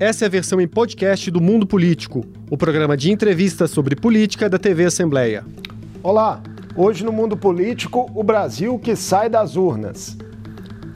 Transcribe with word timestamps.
Essa 0.00 0.24
é 0.24 0.28
a 0.28 0.30
versão 0.30 0.58
em 0.58 0.66
podcast 0.66 1.30
do 1.30 1.42
Mundo 1.42 1.66
Político, 1.66 2.24
o 2.50 2.56
programa 2.56 2.96
de 2.96 3.12
entrevistas 3.12 3.70
sobre 3.70 3.94
política 3.94 4.48
da 4.48 4.58
TV 4.58 4.86
Assembleia. 4.86 5.44
Olá, 6.02 6.42
hoje 6.74 7.04
no 7.04 7.12
Mundo 7.12 7.36
Político, 7.36 8.10
o 8.14 8.24
Brasil 8.24 8.78
que 8.78 8.96
sai 8.96 9.28
das 9.28 9.56
urnas. 9.56 10.16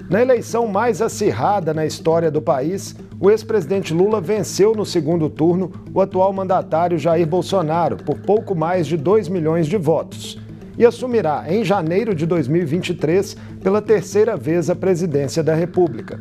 Na 0.09 0.23
eleição 0.23 0.67
mais 0.67 1.03
acirrada 1.03 1.75
na 1.75 1.85
história 1.85 2.31
do 2.31 2.41
país, 2.41 2.97
o 3.21 3.31
ex-presidente 3.31 3.93
Lula 3.93 4.23
venceu 4.23 4.75
no 4.75 4.87
segundo 4.87 5.29
turno 5.29 5.71
o 5.93 6.01
atual 6.01 6.33
mandatário 6.33 6.99
Jair 6.99 7.27
Bolsonaro 7.27 7.99
por 7.99 8.19
pouco 8.21 8.55
mais 8.55 8.87
de 8.87 8.97
2 8.97 9.29
milhões 9.29 9.67
de 9.67 9.77
votos 9.77 10.41
e 10.79 10.87
assumirá 10.87 11.45
em 11.47 11.63
janeiro 11.63 12.15
de 12.15 12.25
2023 12.25 13.37
pela 13.63 13.83
terceira 13.83 14.35
vez 14.35 14.71
a 14.71 14.75
presidência 14.75 15.43
da 15.43 15.55
República. 15.55 16.19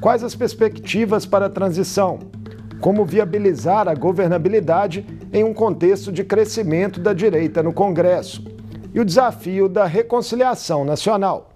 Quais 0.00 0.22
as 0.22 0.34
perspectivas 0.34 1.24
para 1.24 1.46
a 1.46 1.50
transição? 1.50 2.18
Como 2.80 3.04
viabilizar 3.04 3.88
a 3.88 3.94
governabilidade 3.94 5.06
em 5.32 5.42
um 5.42 5.54
contexto 5.54 6.12
de 6.12 6.22
crescimento 6.22 7.00
da 7.00 7.14
direita 7.14 7.62
no 7.62 7.72
Congresso? 7.72 8.44
E 8.92 9.00
o 9.00 9.04
desafio 9.04 9.68
da 9.68 9.86
reconciliação 9.86 10.84
nacional. 10.84 11.50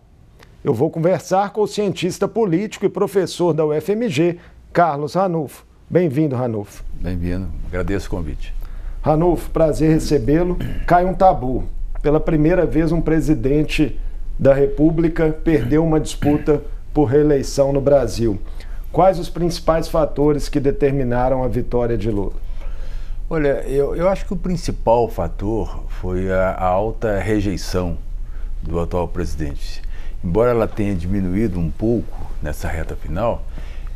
Eu 0.64 0.72
vou 0.72 0.90
conversar 0.90 1.52
com 1.52 1.62
o 1.62 1.66
cientista 1.66 2.26
político 2.26 2.86
e 2.86 2.88
professor 2.88 3.52
da 3.52 3.64
UFMG, 3.64 4.38
Carlos 4.72 5.14
Ranulfo. 5.14 5.64
Bem-vindo, 5.88 6.34
Ranulfo. 6.36 6.82
Bem-vindo, 6.94 7.48
agradeço 7.66 8.06
o 8.06 8.10
convite. 8.10 8.54
Ranulfo, 9.02 9.50
prazer 9.50 9.90
recebê-lo. 9.90 10.58
Cai 10.86 11.04
um 11.04 11.14
tabu. 11.14 11.64
Pela 12.02 12.20
primeira 12.20 12.64
vez, 12.64 12.92
um 12.92 13.00
presidente 13.00 13.98
da 14.38 14.54
República 14.54 15.30
perdeu 15.30 15.84
uma 15.84 16.00
disputa 16.00 16.62
por 16.92 17.04
reeleição 17.04 17.72
no 17.72 17.80
Brasil. 17.80 18.40
Quais 18.92 19.18
os 19.18 19.28
principais 19.28 19.88
fatores 19.88 20.48
que 20.48 20.58
determinaram 20.58 21.44
a 21.44 21.48
vitória 21.48 21.96
de 21.96 22.10
Lula? 22.10 22.32
Olha, 23.28 23.62
eu, 23.68 23.94
eu 23.94 24.08
acho 24.08 24.26
que 24.26 24.32
o 24.32 24.36
principal 24.36 25.08
fator 25.08 25.84
foi 26.00 26.32
a, 26.32 26.50
a 26.50 26.64
alta 26.64 27.20
rejeição 27.20 27.96
do 28.60 28.80
atual 28.80 29.06
presidente. 29.06 29.80
Embora 30.22 30.50
ela 30.50 30.66
tenha 30.66 30.94
diminuído 30.94 31.58
um 31.58 31.70
pouco 31.70 32.30
nessa 32.42 32.66
reta 32.66 32.96
final, 32.96 33.44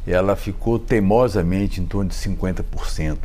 ela 0.07 0.37
ficou 0.37 0.79
teimosamente 0.79 1.81
em 1.81 1.87
torno 1.87 2.11
de 2.11 2.17
50%. 2.17 3.19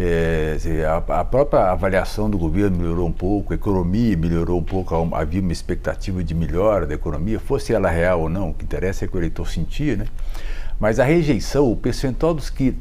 É, 0.00 0.56
a, 0.86 1.24
própria 1.24 1.72
avaliação 1.72 2.30
do 2.30 2.38
governo 2.38 2.76
melhorou 2.76 3.08
um 3.08 3.12
pouco, 3.12 3.52
a 3.52 3.56
economia 3.56 4.16
melhorou 4.16 4.60
um 4.60 4.62
pouco, 4.62 4.94
havia 5.12 5.40
uma 5.40 5.50
expectativa 5.50 6.22
de 6.22 6.36
melhora 6.36 6.86
da 6.86 6.94
economia, 6.94 7.40
fosse 7.40 7.72
ela 7.72 7.90
real 7.90 8.20
ou 8.20 8.28
não, 8.28 8.50
o 8.50 8.54
que 8.54 8.64
interessa 8.64 9.04
é 9.04 9.08
que 9.08 9.16
o 9.16 9.18
eleitor 9.18 9.48
sentia, 9.48 9.96
né? 9.96 10.06
Mas 10.78 11.00
a 11.00 11.04
rejeição, 11.04 11.68
o 11.72 11.76
percentual 11.76 12.32
dos 12.32 12.48
que 12.48 12.78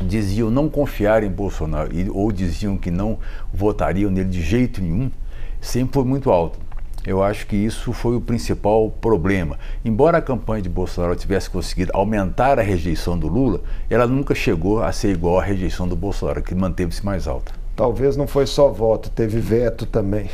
diziam 0.00 0.50
não 0.50 0.68
confiar 0.68 1.22
em 1.22 1.30
Bolsonaro 1.30 1.92
ou 2.12 2.32
diziam 2.32 2.76
que 2.76 2.90
não 2.90 3.20
votariam 3.54 4.10
nele 4.10 4.28
de 4.28 4.42
jeito 4.42 4.82
nenhum, 4.82 5.12
sempre 5.60 5.94
foi 5.94 6.04
muito 6.04 6.28
alto. 6.28 6.58
Eu 7.06 7.22
acho 7.22 7.46
que 7.46 7.56
isso 7.56 7.92
foi 7.92 8.16
o 8.16 8.20
principal 8.20 8.90
problema. 8.90 9.58
Embora 9.84 10.18
a 10.18 10.22
campanha 10.22 10.62
de 10.62 10.68
Bolsonaro 10.68 11.14
tivesse 11.16 11.48
conseguido 11.48 11.92
aumentar 11.94 12.58
a 12.58 12.62
rejeição 12.62 13.18
do 13.18 13.28
Lula, 13.28 13.60
ela 13.88 14.06
nunca 14.06 14.34
chegou 14.34 14.82
a 14.82 14.92
ser 14.92 15.10
igual 15.10 15.38
à 15.38 15.42
rejeição 15.42 15.86
do 15.86 15.96
Bolsonaro, 15.96 16.42
que 16.42 16.54
manteve-se 16.54 17.04
mais 17.04 17.26
alta. 17.26 17.52
Talvez 17.74 18.16
não 18.16 18.26
foi 18.26 18.46
só 18.46 18.68
voto, 18.68 19.08
teve 19.08 19.38
veto 19.38 19.86
também. 19.86 20.28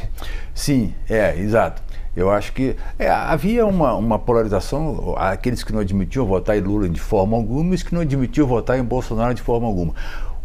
Sim, 0.54 0.94
é, 1.08 1.38
exato. 1.38 1.82
Eu 2.16 2.30
acho 2.30 2.52
que 2.52 2.76
é, 2.98 3.10
havia 3.10 3.66
uma, 3.66 3.94
uma 3.94 4.18
polarização, 4.18 5.14
aqueles 5.18 5.62
que 5.62 5.72
não 5.72 5.80
admitiam 5.80 6.24
votar 6.24 6.56
em 6.56 6.60
Lula 6.60 6.88
de 6.88 7.00
forma 7.00 7.36
alguma 7.36 7.72
e 7.72 7.74
os 7.74 7.82
que 7.82 7.92
não 7.92 8.00
admitiam 8.00 8.46
votar 8.46 8.78
em 8.78 8.84
Bolsonaro 8.84 9.34
de 9.34 9.42
forma 9.42 9.66
alguma. 9.66 9.94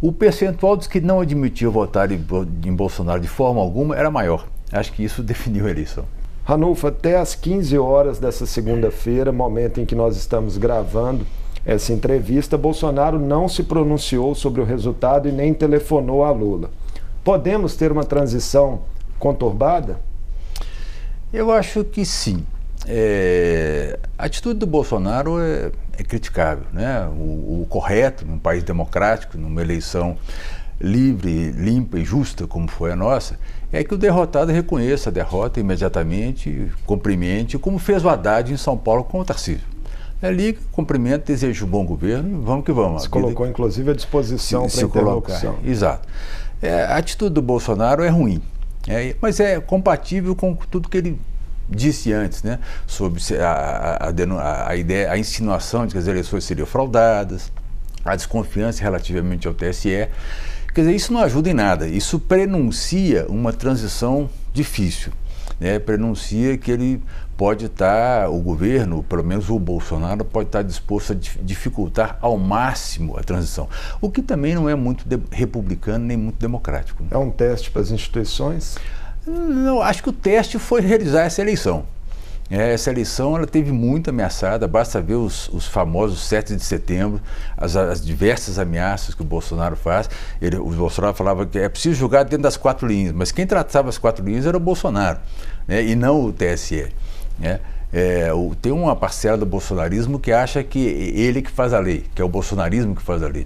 O 0.01 0.11
percentual 0.11 0.75
dos 0.75 0.87
que 0.87 0.99
não 0.99 1.21
admitiam 1.21 1.71
votar 1.71 2.11
em, 2.11 2.19
em 2.65 2.73
Bolsonaro 2.73 3.19
de 3.19 3.27
forma 3.27 3.61
alguma 3.61 3.95
era 3.95 4.09
maior. 4.09 4.45
Acho 4.71 4.93
que 4.93 5.03
isso 5.03 5.21
definiu 5.23 5.67
a 5.67 5.69
eleição. 5.69 6.05
Ranulfo, 6.43 6.87
até 6.87 7.17
às 7.17 7.35
15 7.35 7.77
horas 7.77 8.19
dessa 8.19 8.45
segunda-feira, 8.45 9.31
momento 9.31 9.79
em 9.79 9.85
que 9.85 9.93
nós 9.93 10.17
estamos 10.17 10.57
gravando 10.57 11.25
essa 11.65 11.93
entrevista, 11.93 12.57
Bolsonaro 12.57 13.19
não 13.19 13.47
se 13.47 13.63
pronunciou 13.63 14.33
sobre 14.33 14.61
o 14.61 14.63
resultado 14.63 15.29
e 15.29 15.31
nem 15.31 15.53
telefonou 15.53 16.23
a 16.23 16.31
Lula. 16.31 16.71
Podemos 17.23 17.75
ter 17.75 17.91
uma 17.91 18.03
transição 18.03 18.81
conturbada? 19.19 19.99
Eu 21.31 21.51
acho 21.51 21.83
que 21.83 22.03
sim. 22.05 22.43
É, 22.87 23.99
a 24.17 24.25
atitude 24.25 24.59
do 24.59 24.65
Bolsonaro 24.65 25.39
é, 25.39 25.71
é 25.97 26.03
criticável. 26.03 26.65
Né? 26.73 27.05
O, 27.07 27.61
o, 27.61 27.67
correto 27.69 28.25
num 28.25 28.39
país 28.39 28.63
democrático, 28.63 29.37
numa 29.37 29.61
eleição 29.61 30.17
livre, 30.79 31.51
limpa 31.51 31.99
e 31.99 32.05
justa 32.05 32.47
como 32.47 32.69
foi 32.69 32.91
a 32.91 32.95
nossa, 32.95 33.37
é 33.71 33.83
que 33.83 33.93
o 33.93 33.97
derrotado 33.97 34.51
reconheça 34.51 35.09
a 35.09 35.13
derrota 35.13 35.59
imediatamente, 35.59 36.71
cumprimente, 36.85 37.57
como 37.57 37.77
fez 37.77 38.03
o 38.03 38.09
Haddad 38.09 38.51
em 38.51 38.57
São 38.57 38.77
Paulo 38.77 39.03
com 39.03 39.19
o 39.19 39.25
Tarcísio. 39.25 39.67
É, 40.21 40.31
liga, 40.31 40.59
cumprimenta, 40.71 41.25
deseja 41.25 41.63
um 41.65 41.67
bom 41.67 41.85
governo 41.85 42.41
e 42.41 42.45
vamos 42.45 42.65
que 42.65 42.71
vamos. 42.71 43.03
Se 43.03 43.09
colocou, 43.09 43.47
inclusive, 43.47 43.91
à 43.91 43.93
disposição 43.93 44.67
para 44.67 44.81
interlocução. 44.81 45.51
Colocar. 45.53 45.69
Exato. 45.69 46.07
É, 46.61 46.83
a 46.83 46.97
atitude 46.97 47.33
do 47.33 47.41
Bolsonaro 47.41 48.03
é 48.03 48.09
ruim, 48.09 48.41
é, 48.87 49.15
mas 49.21 49.39
é 49.39 49.59
compatível 49.61 50.35
com 50.35 50.55
tudo 50.55 50.89
que 50.89 50.97
ele 50.97 51.19
disse 51.69 52.11
antes, 52.11 52.43
né, 52.43 52.59
sobre 52.85 53.21
a, 53.37 54.07
a, 54.07 54.69
a, 54.69 54.75
ideia, 54.75 55.11
a 55.11 55.17
insinuação 55.17 55.85
de 55.85 55.93
que 55.93 55.99
as 55.99 56.07
eleições 56.07 56.43
seriam 56.43 56.65
fraudadas, 56.65 57.51
a 58.03 58.15
desconfiança 58.15 58.81
relativamente 58.83 59.47
ao 59.47 59.53
TSE. 59.53 60.09
Quer 60.79 60.83
dizer, 60.83 60.95
isso 60.95 61.11
não 61.11 61.19
ajuda 61.19 61.49
em 61.49 61.53
nada, 61.53 61.87
isso 61.89 62.17
prenuncia 62.17 63.25
uma 63.27 63.51
transição 63.51 64.29
difícil. 64.53 65.11
Né? 65.59 65.77
Prenuncia 65.77 66.57
que 66.57 66.71
ele 66.71 67.03
pode 67.35 67.65
estar, 67.65 68.29
o 68.29 68.39
governo, 68.39 69.03
pelo 69.03 69.21
menos 69.21 69.49
o 69.49 69.59
Bolsonaro, 69.59 70.23
pode 70.23 70.47
estar 70.47 70.61
disposto 70.61 71.11
a 71.11 71.15
dificultar 71.41 72.17
ao 72.21 72.37
máximo 72.37 73.17
a 73.19 73.23
transição. 73.23 73.67
O 73.99 74.09
que 74.09 74.21
também 74.21 74.55
não 74.55 74.69
é 74.69 74.75
muito 74.75 75.03
republicano 75.29 76.05
nem 76.05 76.15
muito 76.15 76.39
democrático. 76.39 77.03
Né? 77.03 77.09
É 77.11 77.17
um 77.17 77.29
teste 77.29 77.69
para 77.69 77.81
as 77.81 77.91
instituições? 77.91 78.77
Não, 79.27 79.81
acho 79.81 80.01
que 80.01 80.07
o 80.07 80.13
teste 80.13 80.57
foi 80.57 80.79
realizar 80.79 81.23
essa 81.23 81.41
eleição. 81.41 81.83
É, 82.51 82.73
essa 82.73 82.89
eleição 82.89 83.35
ela 83.35 83.45
teve 83.45 83.71
muito 83.71 84.09
ameaçada, 84.09 84.67
basta 84.67 84.99
ver 84.99 85.15
os, 85.15 85.49
os 85.49 85.67
famosos 85.67 86.21
7 86.21 86.55
de 86.55 86.63
setembro, 86.63 87.21
as, 87.55 87.75
as, 87.75 88.03
diversas 88.03 88.57
ameaças 88.57 89.13
que 89.13 89.21
o 89.21 89.25
Bolsonaro 89.25 89.75
faz. 89.75 90.09
Ele, 90.41 90.57
o 90.57 90.69
Bolsonaro 90.71 91.13
falava 91.13 91.45
que 91.45 91.59
é 91.59 91.69
preciso 91.69 91.95
jogar 91.95 92.23
dentro 92.23 92.41
das 92.41 92.57
quatro 92.57 92.87
linhas, 92.87 93.13
mas 93.13 93.31
quem 93.31 93.45
tratava 93.45 93.89
as 93.89 93.99
quatro 93.99 94.25
linhas 94.25 94.47
era 94.47 94.57
o 94.57 94.59
Bolsonaro, 94.59 95.19
né, 95.67 95.83
e 95.83 95.95
não 95.95 96.25
o 96.25 96.33
TSE. 96.33 96.87
Né? 97.37 97.59
É, 97.93 98.33
o, 98.33 98.55
tem 98.59 98.71
uma 98.71 98.95
parcela 98.95 99.37
do 99.37 99.45
bolsonarismo 99.45 100.19
que 100.19 100.31
acha 100.31 100.63
que 100.63 100.79
ele 100.79 101.43
que 101.43 101.51
faz 101.51 101.71
a 101.71 101.79
lei, 101.79 102.05
que 102.15 102.21
é 102.21 102.25
o 102.25 102.29
bolsonarismo 102.29 102.95
que 102.95 103.01
faz 103.01 103.21
a 103.21 103.27
lei. 103.27 103.45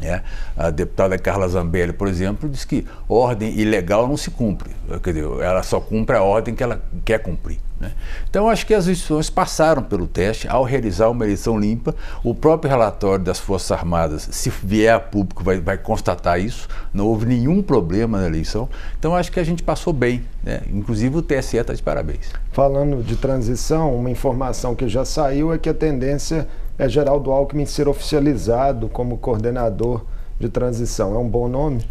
É, 0.00 0.22
a 0.56 0.70
deputada 0.70 1.18
Carla 1.18 1.48
Zambelli, 1.48 1.92
por 1.92 2.06
exemplo, 2.06 2.48
diz 2.48 2.64
que 2.64 2.86
ordem 3.08 3.58
ilegal 3.58 4.06
não 4.06 4.16
se 4.16 4.30
cumpre. 4.30 4.70
Quer 5.02 5.12
dizer, 5.12 5.28
ela 5.40 5.62
só 5.62 5.80
cumpre 5.80 6.16
a 6.16 6.22
ordem 6.22 6.54
que 6.54 6.62
ela 6.62 6.80
quer 7.04 7.18
cumprir. 7.18 7.58
Né? 7.80 7.92
Então, 8.28 8.48
acho 8.48 8.66
que 8.66 8.74
as 8.74 8.88
instituições 8.88 9.30
passaram 9.30 9.82
pelo 9.82 10.06
teste 10.06 10.48
ao 10.48 10.64
realizar 10.64 11.08
uma 11.08 11.24
eleição 11.24 11.58
limpa. 11.58 11.94
O 12.24 12.34
próprio 12.34 12.70
relatório 12.70 13.24
das 13.24 13.38
Forças 13.38 13.70
Armadas, 13.72 14.28
se 14.30 14.50
vier 14.50 14.94
a 14.94 15.00
público, 15.00 15.44
vai, 15.44 15.60
vai 15.60 15.78
constatar 15.78 16.40
isso. 16.40 16.68
Não 16.92 17.06
houve 17.06 17.26
nenhum 17.26 17.62
problema 17.62 18.20
na 18.20 18.26
eleição. 18.26 18.68
Então, 18.98 19.14
acho 19.14 19.30
que 19.30 19.38
a 19.38 19.44
gente 19.44 19.62
passou 19.62 19.92
bem. 19.92 20.24
Né? 20.42 20.60
Inclusive, 20.72 21.16
o 21.16 21.22
TSE 21.22 21.56
está 21.56 21.72
de 21.72 21.82
parabéns. 21.82 22.30
Falando 22.52 23.02
de 23.02 23.16
transição, 23.16 23.94
uma 23.94 24.10
informação 24.10 24.74
que 24.74 24.88
já 24.88 25.04
saiu 25.04 25.52
é 25.52 25.58
que 25.58 25.68
a 25.68 25.74
tendência 25.74 26.48
é 26.78 26.88
Geraldo 26.88 27.32
Alckmin 27.32 27.66
ser 27.66 27.88
oficializado 27.88 28.88
como 28.88 29.18
coordenador 29.18 30.04
de 30.38 30.48
transição. 30.48 31.14
É 31.14 31.18
um 31.18 31.28
bom 31.28 31.48
nome? 31.48 31.84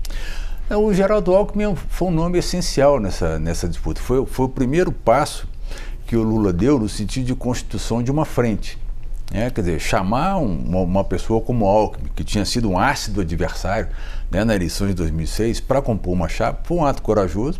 O 0.69 0.94
Geraldo 0.94 1.36
Alckmin 1.36 1.75
foi 1.75 2.07
um 2.07 2.12
nome 2.12 2.39
essencial 2.39 3.00
nessa, 3.00 3.38
nessa 3.38 3.68
disputa. 3.68 4.01
Foi, 4.01 4.25
foi 4.25 4.45
o 4.45 4.50
primeiro 4.50 4.92
passo 4.92 5.48
que 6.06 6.16
o 6.16 6.24
Lula 6.24 6.54
deu 6.54 6.80
no 6.80 6.88
sentido 6.88 7.25
de 7.25 7.36
constituição 7.36 8.01
de 8.01 8.10
uma 8.10 8.25
frente. 8.25 8.78
É, 9.33 9.50
quer 9.50 9.59
dizer, 9.59 9.79
chamar 9.79 10.38
uma, 10.38 10.79
uma, 10.79 11.03
pessoa 11.03 11.41
como 11.41 11.65
Alckmin, 11.65 12.09
que 12.15 12.24
tinha 12.24 12.45
sido 12.45 12.69
um 12.69 12.79
ácido 12.79 13.19
adversário 13.19 13.89
né, 14.31 14.45
na 14.45 14.56
eleição 14.56 14.88
de 14.88 14.94
2006, 14.94 15.59
para 15.59 15.81
compor 15.81 16.13
uma 16.13 16.29
chapa, 16.29 16.62
foi 16.63 16.77
um 16.77 16.85
ato 16.85 17.01
corajoso 17.01 17.59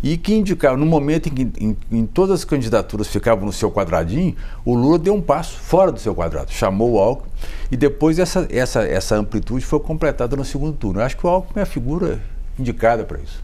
e 0.00 0.16
que 0.16 0.32
indicava, 0.32 0.76
no 0.76 0.86
momento 0.86 1.28
em 1.28 1.32
que 1.32 1.64
em, 1.64 1.76
em 1.90 2.06
todas 2.06 2.36
as 2.36 2.44
candidaturas 2.44 3.08
ficavam 3.08 3.44
no 3.44 3.52
seu 3.52 3.68
quadradinho, 3.68 4.36
o 4.64 4.74
Lula 4.76 4.96
deu 4.96 5.12
um 5.12 5.20
passo 5.20 5.58
fora 5.58 5.90
do 5.90 5.98
seu 5.98 6.14
quadrado, 6.14 6.52
chamou 6.52 6.92
o 6.92 6.98
Alckmin 7.00 7.30
e 7.72 7.76
depois 7.76 8.20
essa, 8.20 8.46
essa, 8.48 8.84
essa 8.84 9.16
amplitude 9.16 9.66
foi 9.66 9.80
completada 9.80 10.36
no 10.36 10.44
segundo 10.44 10.76
turno. 10.76 11.00
Eu 11.00 11.04
acho 11.04 11.16
que 11.16 11.26
o 11.26 11.28
Alckmin 11.28 11.58
é 11.58 11.62
a 11.62 11.66
figura 11.66 12.20
indicada 12.56 13.02
para 13.02 13.18
isso. 13.18 13.42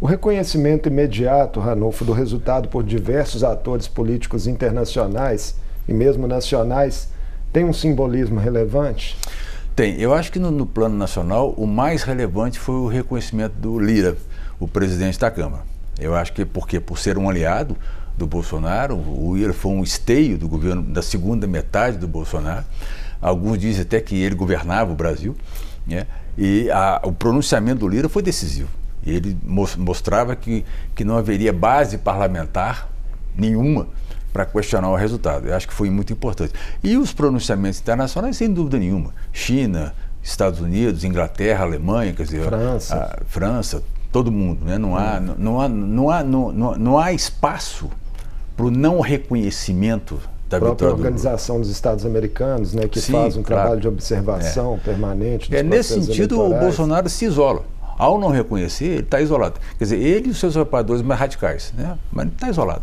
O 0.00 0.06
reconhecimento 0.06 0.88
imediato, 0.88 1.58
Ranolfo, 1.58 2.04
do 2.04 2.12
resultado 2.12 2.68
por 2.68 2.84
diversos 2.84 3.42
atores 3.42 3.88
políticos 3.88 4.46
internacionais 4.46 5.56
e 5.90 5.92
mesmo 5.92 6.26
nacionais 6.28 7.08
tem 7.52 7.64
um 7.64 7.72
simbolismo 7.72 8.38
relevante? 8.38 9.18
Tem. 9.74 10.00
Eu 10.00 10.14
acho 10.14 10.30
que 10.30 10.38
no, 10.38 10.50
no, 10.50 10.64
plano 10.64 10.96
nacional 10.96 11.50
o 11.56 11.66
mais 11.66 12.04
relevante 12.04 12.58
foi 12.58 12.76
o 12.76 12.86
reconhecimento 12.86 13.54
do 13.54 13.78
Lira, 13.78 14.16
o 14.60 14.68
presidente 14.68 15.18
da 15.18 15.30
Câmara. 15.30 15.64
Eu 15.98 16.14
acho 16.14 16.32
que 16.32 16.44
porque 16.44 16.78
por 16.78 16.98
ser 16.98 17.18
um 17.18 17.28
aliado 17.28 17.76
do 18.16 18.26
Bolsonaro, 18.26 18.96
o 18.96 19.36
Lira 19.36 19.52
foi 19.52 19.72
um 19.72 19.82
esteio 19.82 20.38
do 20.38 20.48
governo 20.48 20.82
da 20.82 21.02
segunda 21.02 21.46
metade 21.46 21.98
do 21.98 22.06
Bolsonaro. 22.06 22.64
Alguns 23.20 23.58
dizem 23.58 23.82
até 23.82 24.00
que 24.00 24.14
ele 24.14 24.34
governava 24.34 24.92
o 24.92 24.94
Brasil. 24.94 25.36
Né? 25.86 26.06
E 26.38 26.70
a, 26.70 27.00
o 27.04 27.12
pronunciamento 27.12 27.80
do 27.80 27.88
Lira 27.88 28.08
foi 28.08 28.22
decisivo. 28.22 28.68
Ele 29.04 29.36
mostrava 29.44 30.36
que, 30.36 30.64
que 30.94 31.04
não 31.04 31.16
haveria 31.16 31.52
base 31.52 31.98
parlamentar 31.98 32.88
nenhuma 33.34 33.88
para 34.32 34.46
questionar 34.46 34.90
o 34.90 34.96
resultado. 34.96 35.48
Eu 35.48 35.54
acho 35.54 35.66
que 35.66 35.74
foi 35.74 35.90
muito 35.90 36.12
importante. 36.12 36.52
E 36.82 36.96
os 36.96 37.12
pronunciamentos 37.12 37.80
internacionais, 37.80 38.36
sem 38.36 38.52
dúvida 38.52 38.78
nenhuma. 38.78 39.12
China, 39.32 39.94
Estados 40.22 40.60
Unidos, 40.60 41.04
Inglaterra, 41.04 41.64
Alemanha, 41.64 42.12
quer 42.12 42.24
dizer, 42.24 42.44
França, 42.44 42.96
a, 42.96 43.24
França 43.24 43.82
todo 44.12 44.30
mundo. 44.30 44.64
Né? 44.64 44.78
Não, 44.78 44.96
há, 44.96 45.18
hum. 45.18 45.34
não, 45.38 45.60
há, 45.60 45.68
não, 45.68 46.10
há, 46.10 46.22
não, 46.22 46.52
não, 46.52 46.74
não 46.76 46.98
há 46.98 47.12
espaço 47.12 47.90
para 48.56 48.66
o 48.66 48.70
não 48.70 49.00
reconhecimento 49.00 50.20
da 50.48 50.56
a 50.56 50.60
própria 50.60 50.88
Organização 50.88 51.56
do... 51.56 51.62
dos 51.62 51.70
Estados 51.70 52.04
Americanos, 52.04 52.74
né, 52.74 52.88
que 52.88 53.00
Sim, 53.00 53.12
faz 53.12 53.36
um 53.36 53.42
claro. 53.42 53.62
trabalho 53.62 53.80
de 53.80 53.88
observação 53.88 54.74
é. 54.74 54.78
permanente. 54.78 55.54
É 55.54 55.62
nesse 55.62 55.94
sentido 55.94 56.34
eleitorais. 56.34 56.62
o 56.62 56.66
Bolsonaro 56.66 57.08
se 57.08 57.24
isola. 57.24 57.64
Ao 57.96 58.18
não 58.18 58.28
reconhecer, 58.28 58.86
ele 58.86 59.00
está 59.00 59.20
isolado. 59.20 59.60
Quer 59.78 59.84
dizer, 59.84 59.98
ele 59.98 60.28
e 60.28 60.30
os 60.30 60.40
seus 60.40 60.56
apoiadores 60.56 61.02
mais 61.02 61.20
radicais, 61.20 61.72
né? 61.76 61.98
mas 62.10 62.26
ele 62.26 62.34
está 62.34 62.48
isolado. 62.48 62.82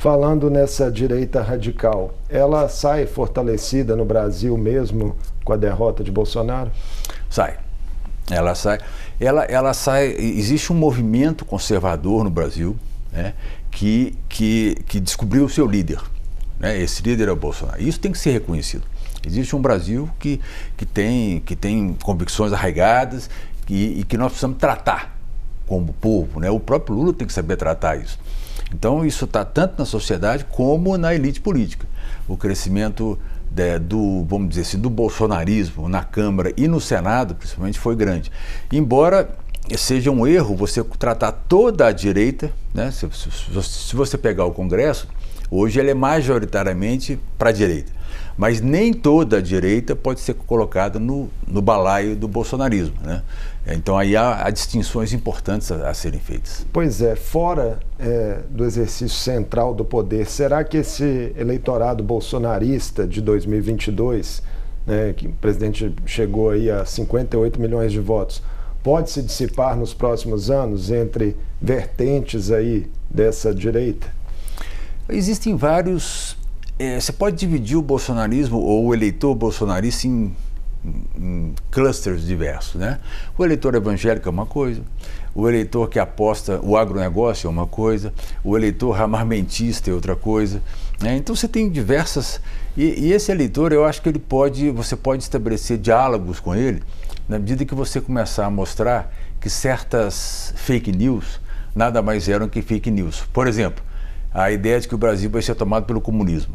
Falando 0.00 0.48
nessa 0.48 0.90
direita 0.90 1.42
radical, 1.42 2.14
ela 2.26 2.70
sai 2.70 3.04
fortalecida 3.04 3.94
no 3.94 4.02
Brasil 4.02 4.56
mesmo 4.56 5.14
com 5.44 5.52
a 5.52 5.58
derrota 5.58 6.02
de 6.02 6.10
Bolsonaro? 6.10 6.70
Sai. 7.28 7.58
Ela 8.30 8.54
sai. 8.54 8.78
Ela, 9.20 9.44
ela 9.44 9.74
sai. 9.74 10.06
Existe 10.18 10.72
um 10.72 10.76
movimento 10.76 11.44
conservador 11.44 12.24
no 12.24 12.30
Brasil 12.30 12.78
né, 13.12 13.34
que, 13.70 14.16
que, 14.26 14.78
que 14.86 15.00
descobriu 15.00 15.44
o 15.44 15.50
seu 15.50 15.66
líder. 15.66 16.00
Né? 16.58 16.80
Esse 16.80 17.02
líder 17.02 17.28
é 17.28 17.32
o 17.32 17.36
Bolsonaro. 17.36 17.82
Isso 17.82 18.00
tem 18.00 18.10
que 18.10 18.18
ser 18.18 18.30
reconhecido. 18.30 18.84
Existe 19.26 19.54
um 19.54 19.60
Brasil 19.60 20.08
que, 20.18 20.40
que, 20.78 20.86
tem, 20.86 21.40
que 21.40 21.54
tem 21.54 21.94
convicções 22.02 22.54
arraigadas 22.54 23.28
e, 23.68 24.00
e 24.00 24.04
que 24.04 24.16
nós 24.16 24.28
precisamos 24.28 24.56
tratar 24.56 25.14
como 25.66 25.92
povo. 25.92 26.40
Né? 26.40 26.50
O 26.50 26.58
próprio 26.58 26.96
Lula 26.96 27.12
tem 27.12 27.26
que 27.26 27.34
saber 27.34 27.58
tratar 27.58 27.96
isso. 27.96 28.18
Então, 28.74 29.04
isso 29.04 29.24
está 29.24 29.44
tanto 29.44 29.74
na 29.78 29.84
sociedade 29.84 30.44
como 30.48 30.96
na 30.96 31.14
elite 31.14 31.40
política. 31.40 31.86
O 32.28 32.36
crescimento 32.36 33.18
de, 33.50 33.78
do, 33.78 34.24
vamos 34.24 34.50
dizer 34.50 34.62
assim, 34.62 34.78
do 34.78 34.88
bolsonarismo 34.88 35.88
na 35.88 36.04
Câmara 36.04 36.52
e 36.56 36.68
no 36.68 36.80
Senado, 36.80 37.34
principalmente, 37.34 37.78
foi 37.78 37.96
grande. 37.96 38.30
Embora 38.72 39.36
seja 39.76 40.10
um 40.10 40.26
erro 40.26 40.54
você 40.54 40.82
tratar 40.82 41.32
toda 41.32 41.86
a 41.86 41.92
direita, 41.92 42.52
né? 42.72 42.90
se, 42.90 43.08
se, 43.12 43.62
se 43.62 43.96
você 43.96 44.16
pegar 44.16 44.44
o 44.44 44.52
Congresso, 44.52 45.06
Hoje 45.50 45.80
ele 45.80 45.90
é 45.90 45.94
majoritariamente 45.94 47.18
para 47.36 47.50
a 47.50 47.52
direita. 47.52 47.92
Mas 48.36 48.60
nem 48.60 48.92
toda 48.92 49.38
a 49.38 49.40
direita 49.40 49.96
pode 49.96 50.20
ser 50.20 50.34
colocada 50.34 50.98
no, 50.98 51.28
no 51.46 51.60
balaio 51.60 52.14
do 52.14 52.28
bolsonarismo. 52.28 52.94
Né? 53.02 53.22
Então 53.66 53.98
aí 53.98 54.16
há, 54.16 54.46
há 54.46 54.50
distinções 54.50 55.12
importantes 55.12 55.70
a, 55.70 55.90
a, 55.90 55.94
serem 55.94 56.20
feitas. 56.20 56.66
Pois 56.72 57.02
é, 57.02 57.16
fora 57.16 57.80
é, 57.98 58.38
do 58.48 58.64
exercício 58.64 59.08
central 59.18 59.74
do 59.74 59.84
poder, 59.84 60.26
será 60.26 60.64
que 60.64 60.78
esse 60.78 61.32
eleitorado 61.36 62.02
bolsonarista 62.02 63.06
de 63.06 63.20
2022, 63.20 64.42
né, 64.86 65.12
que 65.12 65.26
o 65.26 65.32
presidente 65.32 65.94
chegou 66.06 66.50
aí 66.50 66.70
a 66.70 66.84
58 66.84 67.60
milhões 67.60 67.92
de 67.92 68.00
votos, 68.00 68.42
pode 68.82 69.10
se 69.10 69.20
dissipar 69.20 69.76
nos 69.76 69.92
próximos 69.92 70.50
anos 70.50 70.90
entre 70.90 71.36
vertentes 71.60 72.50
aí 72.50 72.90
dessa 73.10 73.54
direita? 73.54 74.19
Existem 75.12 75.56
vários. 75.56 76.36
É, 76.78 76.98
você 76.98 77.12
pode 77.12 77.36
dividir 77.36 77.76
o 77.76 77.82
bolsonarismo 77.82 78.58
ou 78.58 78.86
o 78.86 78.94
eleitor 78.94 79.34
bolsonarista 79.34 80.06
em, 80.06 80.34
em, 81.18 81.54
clusters 81.70 82.24
diversos. 82.24 82.80
Né? 82.80 82.98
O 83.36 83.44
eleitor 83.44 83.74
evangélico 83.74 84.28
é 84.28 84.30
uma 84.30 84.46
coisa, 84.46 84.82
o 85.34 85.48
eleitor 85.48 85.88
que 85.88 85.98
aposta 85.98 86.58
o 86.62 86.76
agronegócio 86.76 87.46
é 87.46 87.50
uma 87.50 87.66
coisa, 87.66 88.14
o 88.42 88.56
eleitor 88.56 88.98
armamentista 88.98 89.90
é 89.90 89.94
outra 89.94 90.16
coisa. 90.16 90.62
Né? 91.00 91.16
Então 91.16 91.36
você 91.36 91.46
tem 91.46 91.68
diversas. 91.68 92.40
E, 92.76 93.08
e 93.08 93.12
esse 93.12 93.30
eleitor, 93.30 93.72
eu 93.72 93.84
acho 93.84 94.00
que 94.00 94.08
ele 94.08 94.18
pode, 94.18 94.70
você 94.70 94.96
pode 94.96 95.22
estabelecer 95.22 95.76
diálogos 95.76 96.40
com 96.40 96.54
ele 96.54 96.82
na 97.28 97.38
medida 97.38 97.64
que 97.64 97.74
você 97.74 98.00
começar 98.00 98.46
a 98.46 98.50
mostrar 98.50 99.12
que 99.40 99.50
certas 99.50 100.52
fake 100.56 100.90
news 100.92 101.40
nada 101.74 102.02
mais 102.02 102.28
eram 102.28 102.48
que 102.48 102.62
fake 102.62 102.90
news. 102.90 103.22
Por 103.32 103.46
exemplo, 103.46 103.82
a 104.32 104.50
ideia 104.50 104.80
de 104.80 104.88
que 104.88 104.94
o 104.94 104.98
Brasil 104.98 105.30
vai 105.30 105.42
ser 105.42 105.54
tomado 105.54 105.84
pelo 105.84 106.00
comunismo. 106.00 106.54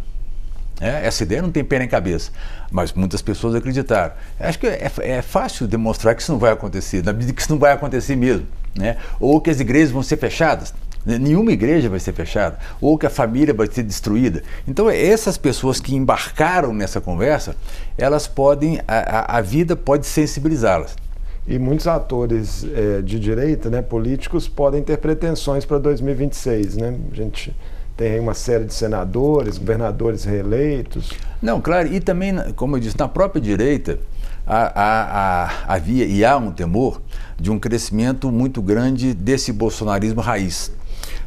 É, 0.79 1.07
essa 1.07 1.23
ideia 1.23 1.41
não 1.41 1.51
tem 1.51 1.63
pena 1.63 1.85
em 1.85 1.87
cabeça, 1.87 2.31
mas 2.69 2.91
muitas 2.91 3.21
pessoas 3.21 3.55
acreditaram. 3.55 4.13
Acho 4.39 4.59
que 4.59 4.67
é, 4.67 4.91
é, 4.99 5.21
fácil 5.21 5.67
demonstrar 5.67 6.13
que 6.15 6.21
isso 6.21 6.31
não 6.31 6.39
vai 6.39 6.51
acontecer, 6.51 7.03
na 7.03 7.13
medida 7.13 7.33
que 7.33 7.41
isso 7.41 7.51
não 7.51 7.59
vai 7.59 7.71
acontecer 7.71 8.15
mesmo. 8.15 8.45
Né? 8.77 8.97
Ou 9.19 9.39
que 9.39 9.49
as 9.49 9.59
igrejas 9.61 9.91
vão 9.91 10.03
ser 10.03 10.17
fechadas, 10.17 10.73
né? 11.05 11.17
nenhuma 11.17 11.53
igreja 11.53 11.89
vai 11.89 11.99
ser 11.99 12.11
fechada, 12.11 12.59
ou 12.81 12.97
que 12.97 13.05
a 13.05 13.09
família 13.09 13.53
vai 13.53 13.67
ser 13.71 13.83
destruída. 13.83 14.43
Então, 14.67 14.89
essas 14.89 15.37
pessoas 15.37 15.79
que 15.79 15.95
embarcaram 15.95 16.73
nessa 16.73 16.99
conversa, 16.99 17.55
elas 17.97 18.27
podem, 18.27 18.81
a, 18.85 19.37
a 19.37 19.41
vida 19.41 19.77
pode 19.77 20.05
sensibilizá-las. 20.05 20.97
E 21.47 21.59
muitos 21.59 21.85
atores 21.85 22.65
é, 22.73 23.01
de 23.01 23.19
direita, 23.19 23.69
né, 23.69 23.81
políticos, 23.81 24.47
podem 24.47 24.81
ter 24.81 24.97
pretensões 24.97 25.63
para 25.63 25.77
2026. 25.77 26.77
Né? 26.77 26.97
A 27.11 27.15
gente 27.15 27.55
tem 27.95 28.13
aí 28.13 28.19
uma 28.19 28.33
série 28.33 28.65
de 28.65 28.73
senadores, 28.73 29.57
governadores 29.57 30.23
reeleitos. 30.23 31.13
Não, 31.41 31.61
claro, 31.61 31.93
e 31.93 31.99
também, 31.99 32.33
como 32.55 32.75
eu 32.75 32.79
disse, 32.79 32.97
na 32.97 33.07
própria 33.07 33.39
direita 33.39 33.99
há, 34.45 34.71
há, 34.75 35.75
havia 35.75 36.05
e 36.05 36.25
há 36.25 36.35
um 36.35 36.51
temor 36.51 37.01
de 37.39 37.51
um 37.51 37.59
crescimento 37.59 38.31
muito 38.31 38.61
grande 38.61 39.13
desse 39.13 39.53
bolsonarismo 39.53 40.21
raiz, 40.21 40.71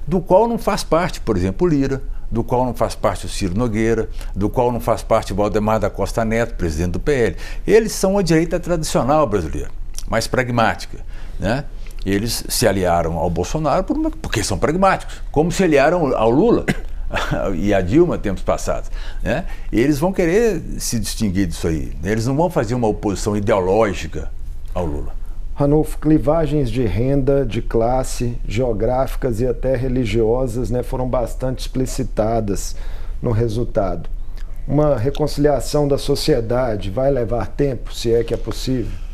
do 0.06 0.20
qual 0.20 0.48
não 0.48 0.58
faz 0.58 0.82
parte, 0.82 1.20
por 1.20 1.36
exemplo, 1.36 1.66
o 1.66 1.70
Lira, 1.70 2.02
do 2.30 2.44
qual 2.44 2.66
não 2.66 2.74
faz 2.74 2.94
parte 2.94 3.24
o 3.24 3.28
Ciro 3.28 3.56
Nogueira, 3.56 4.08
do 4.34 4.50
qual 4.50 4.70
não 4.70 4.80
faz 4.80 5.02
parte 5.02 5.32
o 5.32 5.36
Valdemar 5.36 5.80
da 5.80 5.88
Costa 5.88 6.24
Neto, 6.24 6.56
presidente 6.56 6.92
do 6.92 7.00
PL. 7.00 7.36
Eles 7.66 7.92
são 7.92 8.18
a 8.18 8.22
direita 8.22 8.60
tradicional 8.60 9.26
brasileira 9.26 9.70
mais 10.08 10.26
pragmática. 10.26 10.98
Né? 11.38 11.64
Eles 12.04 12.44
se 12.48 12.66
aliaram 12.66 13.16
ao 13.18 13.28
Bolsonaro 13.28 13.84
por 13.84 13.96
uma, 13.96 14.10
porque 14.10 14.42
são 14.42 14.58
pragmáticos, 14.58 15.20
como 15.30 15.50
se 15.52 15.62
aliaram 15.62 16.14
ao 16.16 16.30
Lula 16.30 16.64
e 17.54 17.74
a 17.74 17.80
Dilma 17.80 18.18
tempos 18.18 18.42
passados. 18.42 18.90
Né? 19.22 19.44
Eles 19.72 19.98
vão 19.98 20.12
querer 20.12 20.62
se 20.78 20.98
distinguir 20.98 21.46
disso 21.46 21.68
aí. 21.68 21.92
Né? 22.02 22.12
Eles 22.12 22.26
não 22.26 22.36
vão 22.36 22.50
fazer 22.50 22.74
uma 22.74 22.88
oposição 22.88 23.36
ideológica 23.36 24.30
ao 24.74 24.86
Lula. 24.86 25.18
Ranulfo, 25.54 25.98
clivagens 25.98 26.70
de 26.70 26.84
renda, 26.84 27.44
de 27.44 27.60
classe, 27.60 28.38
geográficas 28.46 29.40
e 29.40 29.46
até 29.46 29.74
religiosas 29.74 30.70
né, 30.70 30.84
foram 30.84 31.08
bastante 31.08 31.58
explicitadas 31.58 32.76
no 33.20 33.32
resultado. 33.32 34.08
Uma 34.68 34.96
reconciliação 34.96 35.88
da 35.88 35.98
sociedade 35.98 36.90
vai 36.90 37.10
levar 37.10 37.48
tempo, 37.48 37.92
se 37.92 38.12
é 38.12 38.22
que 38.22 38.32
é 38.32 38.36
possível? 38.36 39.07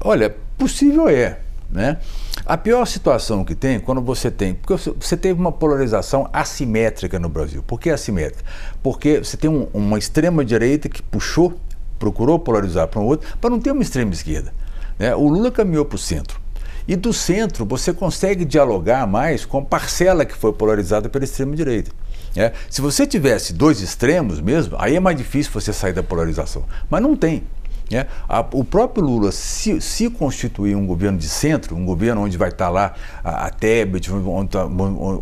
Olha, 0.00 0.34
possível 0.56 1.08
é. 1.08 1.40
Né? 1.70 1.98
A 2.44 2.56
pior 2.56 2.84
situação 2.86 3.44
que 3.44 3.54
tem 3.54 3.80
quando 3.80 4.00
você 4.00 4.30
tem, 4.30 4.54
porque 4.54 4.90
você 5.00 5.16
teve 5.16 5.38
uma 5.38 5.50
polarização 5.50 6.28
assimétrica 6.32 7.18
no 7.18 7.28
Brasil. 7.28 7.62
Por 7.66 7.80
que 7.80 7.90
assimétrica? 7.90 8.44
Porque 8.82 9.18
você 9.18 9.36
tem 9.36 9.50
um, 9.50 9.66
uma 9.74 9.98
extrema 9.98 10.44
direita 10.44 10.88
que 10.88 11.02
puxou, 11.02 11.58
procurou 11.98 12.38
polarizar 12.38 12.86
para 12.86 13.00
um 13.00 13.04
outro, 13.04 13.28
para 13.40 13.50
não 13.50 13.58
ter 13.58 13.72
uma 13.72 13.82
extrema 13.82 14.12
esquerda. 14.12 14.54
Né? 14.98 15.14
O 15.14 15.28
Lula 15.28 15.50
caminhou 15.50 15.84
para 15.84 15.96
o 15.96 15.98
centro. 15.98 16.40
E 16.88 16.94
do 16.94 17.12
centro 17.12 17.66
você 17.66 17.92
consegue 17.92 18.44
dialogar 18.44 19.06
mais 19.08 19.44
com 19.44 19.58
a 19.58 19.62
parcela 19.62 20.24
que 20.24 20.36
foi 20.36 20.52
polarizada 20.52 21.08
pela 21.08 21.24
extrema 21.24 21.56
direita. 21.56 21.90
É, 22.36 22.52
se 22.70 22.80
você 22.80 23.06
tivesse 23.06 23.52
dois 23.52 23.80
extremos 23.80 24.40
mesmo, 24.40 24.76
aí 24.78 24.94
é 24.94 25.00
mais 25.00 25.16
difícil 25.16 25.50
você 25.52 25.72
sair 25.72 25.94
da 25.94 26.02
polarização. 26.02 26.64
Mas 26.88 27.02
não 27.02 27.16
tem. 27.16 27.42
É, 27.90 28.06
a, 28.28 28.44
o 28.52 28.64
próprio 28.64 29.04
Lula, 29.04 29.30
se, 29.30 29.80
se 29.80 30.10
constituir 30.10 30.76
um 30.76 30.86
governo 30.86 31.18
de 31.18 31.28
centro, 31.28 31.76
um 31.76 31.84
governo 31.84 32.22
onde 32.22 32.36
vai 32.36 32.48
estar 32.48 32.68
lá 32.68 32.94
a, 33.22 33.46
a 33.46 33.50
Tebet, 33.50 34.12
onde, 34.12 34.50
tá, 34.50 34.66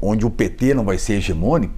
onde 0.00 0.24
o 0.24 0.30
PT 0.30 0.72
não 0.72 0.84
vai 0.84 0.96
ser 0.96 1.14
hegemônico, 1.14 1.74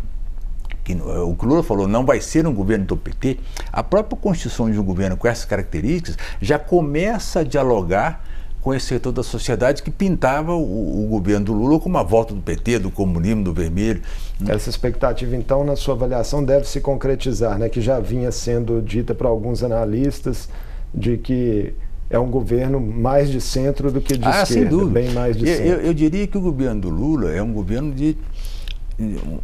que 0.85 0.95
o 0.95 1.35
que 1.35 1.45
Lula 1.45 1.65
falou 1.65 1.89
não 1.89 2.07
vai 2.07 2.21
ser 2.21 2.47
um 2.47 2.55
governo 2.55 2.85
do 2.85 2.97
PT, 2.97 3.39
a 3.73 3.83
própria 3.83 4.17
constituição 4.17 4.71
de 4.71 4.79
um 4.79 4.85
governo 4.85 5.17
com 5.17 5.27
essas 5.27 5.45
características 5.45 6.17
já 6.41 6.59
começa 6.59 7.41
a 7.41 7.43
dialogar 7.43 8.25
com 8.63 8.75
esse 8.75 8.87
setor 8.87 9.13
da 9.13 9.23
sociedade 9.23 9.83
que 9.83 9.93
pintava 9.93 10.53
o, 10.53 11.05
o, 11.05 11.09
governo 11.09 11.47
do 11.47 11.53
Lula 11.53 11.79
como 11.79 11.99
a 11.99 12.03
volta 12.03 12.35
do 12.35 12.41
PT, 12.41 12.81
do 12.81 12.91
comunismo, 12.91 13.45
do 13.45 13.53
vermelho. 13.53 14.03
Essa 14.49 14.69
expectativa, 14.69 15.37
então, 15.37 15.63
na 15.63 15.77
sua 15.77 15.95
avaliação, 15.95 16.43
deve 16.45 16.67
se 16.67 16.81
concretizar, 16.81 17.59
né? 17.59 17.69
que 17.69 17.81
já 17.81 18.01
vinha 18.01 18.33
sendo 18.33 18.83
dita 18.83 19.15
para 19.15 19.29
alguns 19.29 19.63
analistas 19.63 20.49
de 20.97 21.19
que 21.19 21.75
é 22.09 22.19
um 22.19 22.31
governo 22.31 22.81
mais 22.81 23.29
de 23.29 23.41
centro 23.41 23.91
do 23.91 24.01
que 24.01 24.17
de 24.17 24.27
ah, 24.27 24.43
esquerda, 24.43 24.47
sem 24.47 24.65
dúvida. 24.67 25.01
bem 25.01 25.11
mais 25.13 25.37
de 25.37 25.49
eu, 25.49 25.57
centro. 25.57 25.73
Eu, 25.73 25.81
eu, 25.81 25.95
diria 25.95 26.27
que 26.27 26.39
o 26.39 26.41
governo 26.41 26.81
do 26.81 26.89
Lula 26.89 27.31
é 27.31 27.43
um 27.43 27.53
governo 27.53 27.93
de. 27.93 28.17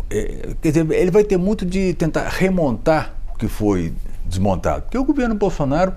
É, 0.08 0.54
quer 0.62 0.68
dizer, 0.68 0.90
ele 0.92 1.10
vai 1.10 1.24
ter 1.24 1.36
muito 1.36 1.66
de 1.66 1.92
tentar 1.94 2.28
remontar 2.28 3.14
o 3.34 3.38
que 3.38 3.48
foi 3.48 3.92
desmontado. 4.24 4.82
Porque 4.82 4.96
o 4.96 5.04
governo 5.04 5.34
Bolsonaro, 5.34 5.92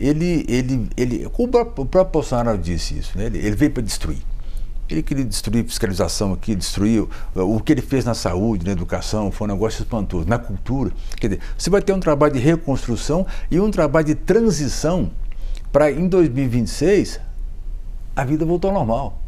ele, 0.00 0.44
ele, 0.48 0.88
ele, 0.96 1.26
o 1.26 1.48
próprio, 1.48 1.84
o 1.84 1.86
próprio 1.86 2.12
Bolsonaro 2.12 2.58
disse 2.58 2.98
isso, 2.98 3.16
né? 3.16 3.26
ele, 3.26 3.38
ele 3.38 3.54
veio 3.54 3.70
para 3.70 3.82
destruir. 3.82 4.18
Ele 4.90 5.02
queria 5.02 5.24
destruir 5.24 5.64
fiscalização 5.64 6.32
aqui, 6.32 6.54
destruir 6.54 7.06
o 7.34 7.60
que 7.60 7.72
ele 7.72 7.82
fez 7.82 8.04
na 8.04 8.14
saúde, 8.14 8.66
na 8.66 8.72
educação, 8.72 9.30
foi 9.30 9.46
um 9.46 9.52
negócio 9.52 9.82
espantoso, 9.82 10.26
na 10.26 10.38
cultura. 10.38 10.90
Quer 11.16 11.28
dizer, 11.28 11.40
você 11.56 11.70
vai 11.70 11.80
ter 11.80 11.92
um 11.92 12.00
trabalho 12.00 12.32
de 12.32 12.40
reconstrução 12.40 13.26
e 13.50 13.60
um 13.60 13.70
trabalho 13.70 14.06
de 14.06 14.14
transição 14.16 15.10
para 15.70 15.90
em 15.90 16.08
2026 16.08 17.20
a 18.16 18.24
vida 18.24 18.44
voltou 18.44 18.70
ao 18.70 18.74
normal. 18.74 19.18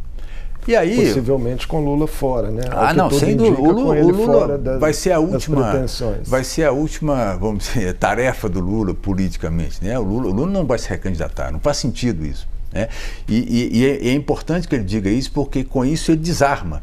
E 0.66 0.76
aí, 0.76 0.94
possivelmente 0.96 1.66
com 1.66 1.84
Lula 1.84 2.06
fora, 2.06 2.50
né? 2.50 2.62
Ah, 2.70 2.92
não, 2.94 3.10
sem 3.10 3.36
dúvida. 3.36 3.60
O 3.60 3.72
Lula, 3.72 3.94
o 3.96 4.10
Lula 4.10 4.58
das, 4.58 4.80
vai 4.80 4.92
ser 4.92 5.10
a 5.10 5.18
última, 5.18 5.84
vai 6.24 6.44
ser 6.44 6.64
a 6.64 6.70
última, 6.70 7.36
vamos 7.36 7.64
dizer, 7.66 7.94
tarefa 7.94 8.48
do 8.48 8.60
Lula 8.60 8.94
politicamente, 8.94 9.82
né? 9.84 9.98
O 9.98 10.02
Lula, 10.02 10.28
o 10.28 10.32
Lula 10.32 10.50
não 10.52 10.64
vai 10.64 10.78
se 10.78 10.88
recandidatar, 10.88 11.50
não 11.50 11.58
faz 11.58 11.78
sentido 11.78 12.24
isso. 12.24 12.48
Né? 12.72 12.88
E, 13.28 13.34
e, 13.34 13.78
e 13.78 13.86
é, 13.86 14.08
é, 14.08 14.12
importante 14.14 14.66
que 14.66 14.74
ele 14.74 14.84
diga 14.84 15.10
isso 15.10 15.30
porque 15.32 15.62
com 15.62 15.84
isso 15.84 16.10
ele 16.10 16.20
desarma. 16.20 16.82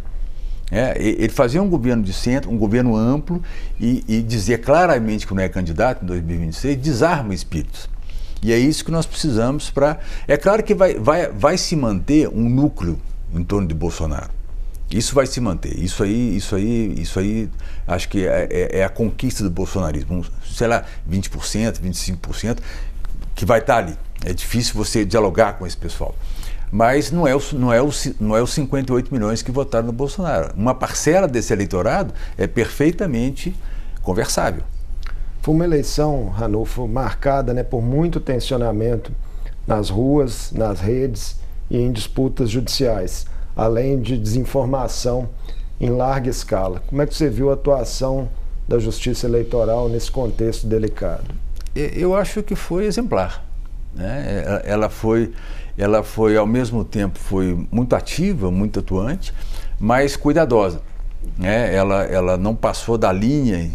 É, 0.72 0.96
ele 1.02 1.30
fazia 1.30 1.62
um 1.64 1.70
governo 1.70 2.04
de 2.04 2.14
centro, 2.14 2.52
um 2.52 2.58
governo 2.58 2.96
amplo 2.96 3.42
e, 3.80 4.04
e 4.08 4.22
dizer 4.22 4.60
claramente 4.60 5.26
que 5.26 5.34
não 5.34 5.42
é 5.42 5.50
candidato 5.50 6.04
em 6.04 6.06
2026, 6.06 6.78
desarma 6.78 7.34
espíritos. 7.34 7.90
E 8.42 8.54
é 8.54 8.58
isso 8.58 8.86
que 8.86 8.92
nós 8.92 9.06
precisamos 9.06 9.70
para. 9.70 10.00
É 10.28 10.38
claro 10.38 10.64
que 10.64 10.74
vai, 10.74 10.94
vai, 10.94 11.28
vai 11.28 11.58
se 11.58 11.76
manter 11.76 12.30
um 12.30 12.48
núcleo 12.48 13.00
em 13.34 13.44
torno 13.44 13.68
de 13.68 13.74
Bolsonaro. 13.74 14.30
Isso 14.92 15.14
vai 15.14 15.28
se 15.28 15.40
manter. 15.40 15.78
Isso 15.78 16.02
aí, 16.04 16.36
isso 16.36 16.56
aí, 16.56 16.96
isso 16.98 17.20
aí, 17.20 17.50
acho 17.88 18.10
que 18.10 18.26
é, 18.26 18.48
é, 18.50 18.80
é 18.80 18.84
a 18.84 18.90
conquista 18.90 19.44
do 19.44 19.50
bolsonarismo. 19.50 20.26
Sei 20.52 20.68
lá, 20.68 20.84
20%, 21.10 21.80
25%, 21.80 22.58
que 23.36 23.46
vai 23.46 23.60
estar 23.60 23.78
ali. 23.78 23.96
É 24.26 24.34
difícil 24.34 24.74
você 24.76 25.06
dialogar 25.06 25.54
com 25.54 25.66
esse 25.66 25.78
pessoal. 25.78 26.16
Mas 26.72 27.12
não 27.12 27.28
é, 27.28 27.36
o, 27.36 27.42
não, 27.54 27.74
é 27.74 27.82
o, 27.82 27.90
não 28.20 28.36
é 28.36 28.42
os 28.42 28.52
58 28.54 29.12
milhões 29.12 29.42
que 29.42 29.52
votaram 29.52 29.88
no 29.88 29.94
Bolsonaro. 29.94 30.54
Uma 30.56 30.76
parcela 30.76 31.28
desse 31.28 31.52
eleitorado 31.52 32.14
é 32.38 32.46
perfeitamente 32.46 33.56
conversável. 34.04 34.64
Foi 35.42 35.56
uma 35.56 35.66
eleição, 35.66 36.30
Ranulfo, 36.30 36.88
marcada 36.88 37.54
né, 37.54 37.64
por 37.64 37.82
muito 37.82 38.20
tensionamento 38.20 39.12
nas 39.66 39.90
ruas, 39.90 40.52
nas 40.52 40.80
redes 40.80 41.38
e 41.70 41.78
em 41.78 41.92
disputas 41.92 42.50
judiciais, 42.50 43.26
além 43.56 44.00
de 44.00 44.18
desinformação 44.18 45.30
em 45.80 45.90
larga 45.90 46.30
escala. 46.30 46.84
Como 46.88 47.02
é 47.02 47.06
que 47.06 47.16
você 47.16 47.30
viu 47.30 47.50
a 47.50 47.54
atuação 47.54 48.30
da 48.68 48.78
Justiça 48.78 49.26
Eleitoral 49.26 49.90
nesse 49.90 50.12
contexto 50.12 50.68
delicado? 50.68 51.34
Eu 51.74 52.16
acho 52.16 52.44
que 52.44 52.56
foi 52.56 52.86
exemplar. 52.86 53.49
Né? 53.94 54.62
Ela 54.64 54.90
foi, 54.90 55.32
ela 55.78 56.04
foi 56.04 56.38
ao 56.38 56.48
mesmo 56.48 56.84
tempo 56.84 57.18
foi 57.18 57.68
muito 57.72 57.96
ativa, 57.96 58.52
muito 58.52 58.80
atuante, 58.80 59.34
mas 59.80 60.16
cuidadosa. 60.16 60.82
Né? 61.38 61.74
Ela, 61.74 62.04
ela 62.04 62.38
não 62.38 62.56
passou 62.56 62.98
da 62.98 63.12
linha 63.12 63.70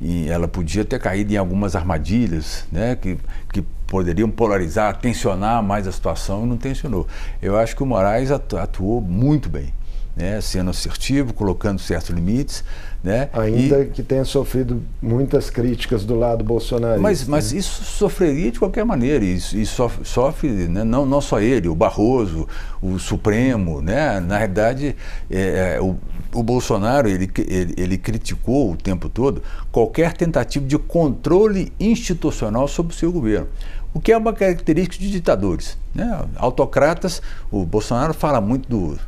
e 0.00 0.28
ela 0.28 0.48
podia 0.48 0.84
ter 0.84 0.98
caído 0.98 1.32
em 1.32 1.36
algumas 1.36 1.76
armadilhas, 1.76 2.66
né, 2.72 2.96
que, 2.96 3.16
que 3.52 3.62
poderiam 3.86 4.28
polarizar, 4.28 4.98
tensionar 4.98 5.62
mais 5.62 5.86
a 5.86 5.92
situação 5.92 6.44
e 6.44 6.46
não 6.46 6.56
tensionou. 6.56 7.06
Eu 7.40 7.56
acho 7.56 7.76
que 7.76 7.82
o 7.84 7.86
Moraes 7.86 8.30
atuou 8.30 9.00
muito 9.00 9.48
bem 9.48 9.72
né, 10.16 10.40
sendo 10.40 10.70
assertivo, 10.70 11.32
colocando 11.32 11.78
certos 11.80 12.10
limites. 12.10 12.64
Né, 13.02 13.28
Ainda 13.32 13.80
e... 13.80 13.86
que 13.86 14.00
tenha 14.00 14.24
sofrido 14.24 14.80
muitas 15.00 15.50
críticas 15.50 16.04
do 16.04 16.14
lado 16.14 16.44
bolsonarista. 16.44 17.02
Mas, 17.02 17.26
mas 17.26 17.52
isso 17.52 17.82
sofreria 17.82 18.52
de 18.52 18.60
qualquer 18.60 18.84
maneira, 18.84 19.24
e, 19.24 19.34
e 19.34 19.66
sofre, 19.66 20.04
sofre 20.04 20.48
né, 20.48 20.84
não, 20.84 21.04
não 21.04 21.20
só 21.20 21.40
ele, 21.40 21.66
o 21.66 21.74
Barroso, 21.74 22.46
o 22.80 23.00
Supremo. 23.00 23.82
Né, 23.82 24.20
na 24.20 24.38
realidade, 24.38 24.94
é, 25.28 25.74
é, 25.76 25.80
o, 25.80 25.96
o 26.32 26.44
Bolsonaro 26.44 27.08
ele, 27.08 27.28
ele, 27.48 27.74
ele 27.76 27.98
criticou 27.98 28.70
o 28.70 28.76
tempo 28.76 29.08
todo 29.08 29.42
qualquer 29.72 30.12
tentativa 30.12 30.64
de 30.64 30.78
controle 30.78 31.72
institucional 31.80 32.68
sobre 32.68 32.94
o 32.94 32.96
seu 32.96 33.10
governo 33.10 33.48
o 33.94 34.00
que 34.00 34.10
é 34.10 34.16
uma 34.16 34.32
característica 34.32 35.04
de 35.04 35.10
ditadores. 35.10 35.76
Né? 35.94 36.26
Autocratas, 36.36 37.20
o 37.50 37.64
Bolsonaro 37.64 38.14
fala 38.14 38.40
muito 38.40 38.66
do, 38.68 38.98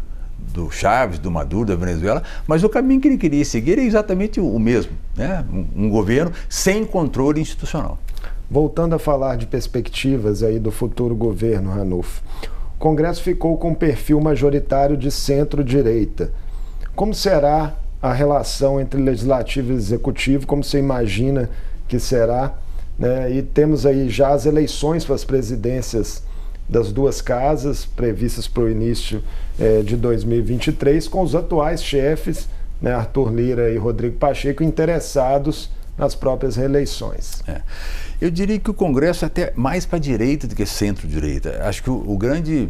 do 0.53 0.71
Chaves, 0.71 1.19
do 1.19 1.31
Maduro, 1.31 1.67
da 1.67 1.77
Venezuela, 1.77 2.23
mas 2.47 2.63
o 2.63 2.69
caminho 2.69 3.01
que 3.01 3.09
ele 3.09 3.19
queria 3.19 3.45
seguir 3.45 3.79
é 3.79 3.83
exatamente 3.83 4.41
o 4.41 4.59
mesmo, 4.59 4.93
né? 5.17 5.45
um, 5.53 5.87
um 5.87 5.91
governo 5.91 6.33
sem 6.49 6.85
controle 6.85 7.41
institucional. 7.41 7.99
Voltando 8.51 8.95
a 8.95 8.99
falar 8.99 9.37
de 9.37 9.47
perspectivas 9.47 10.43
aí 10.43 10.59
do 10.59 10.71
futuro 10.71 11.15
governo, 11.15 11.71
Ranulfo, 11.71 12.23
o 12.77 12.79
Congresso 12.79 13.23
ficou 13.23 13.57
com 13.57 13.71
um 13.71 13.75
perfil 13.75 14.21
majoritário 14.21 14.97
de 14.97 15.11
centro-direita. 15.11 16.31
Como 16.95 17.15
será 17.15 17.75
a 18.01 18.13
relação 18.13 18.81
entre 18.81 19.01
legislativo 19.01 19.73
e 19.73 19.77
executivo? 19.77 20.47
Como 20.47 20.63
você 20.63 20.79
imagina 20.79 21.49
que 21.89 21.99
será? 21.99 22.55
Né? 22.99 23.33
E 23.33 23.43
temos 23.43 23.87
aí 23.87 24.09
já 24.09 24.29
as 24.29 24.47
eleições 24.47 25.05
para 25.05 25.15
as 25.15 25.25
presidências 25.25 26.23
das 26.69 26.93
duas 26.93 27.21
casas 27.21 27.85
previstas 27.85 28.49
para 28.49 28.65
o 28.65 28.71
início 28.71 29.23
é, 29.59 29.83
de 29.83 29.97
2023, 29.97 31.07
com 31.09 31.23
os 31.23 31.35
atuais 31.35 31.83
chefes, 31.83 32.49
né, 32.81 32.93
Arthur 32.93 33.33
Lira 33.33 33.71
e 33.71 33.77
Rodrigo 33.77 34.17
Pacheco, 34.17 34.63
interessados 34.63 35.71
nas 35.97 36.15
próprias 36.15 36.57
reeleições. 36.57 37.43
É. 37.47 37.61
Eu 38.21 38.31
diria 38.31 38.59
que 38.59 38.71
o 38.71 38.75
Congresso 38.75 39.25
é 39.25 39.27
até 39.27 39.53
mais 39.55 39.87
para 39.87 39.97
a 39.97 40.01
direita 40.01 40.47
do 40.47 40.55
que 40.55 40.67
centro-direita. 40.67 41.61
Acho 41.65 41.83
que 41.83 41.91
o, 41.91 42.11
o, 42.11 42.17
grande 42.17 42.69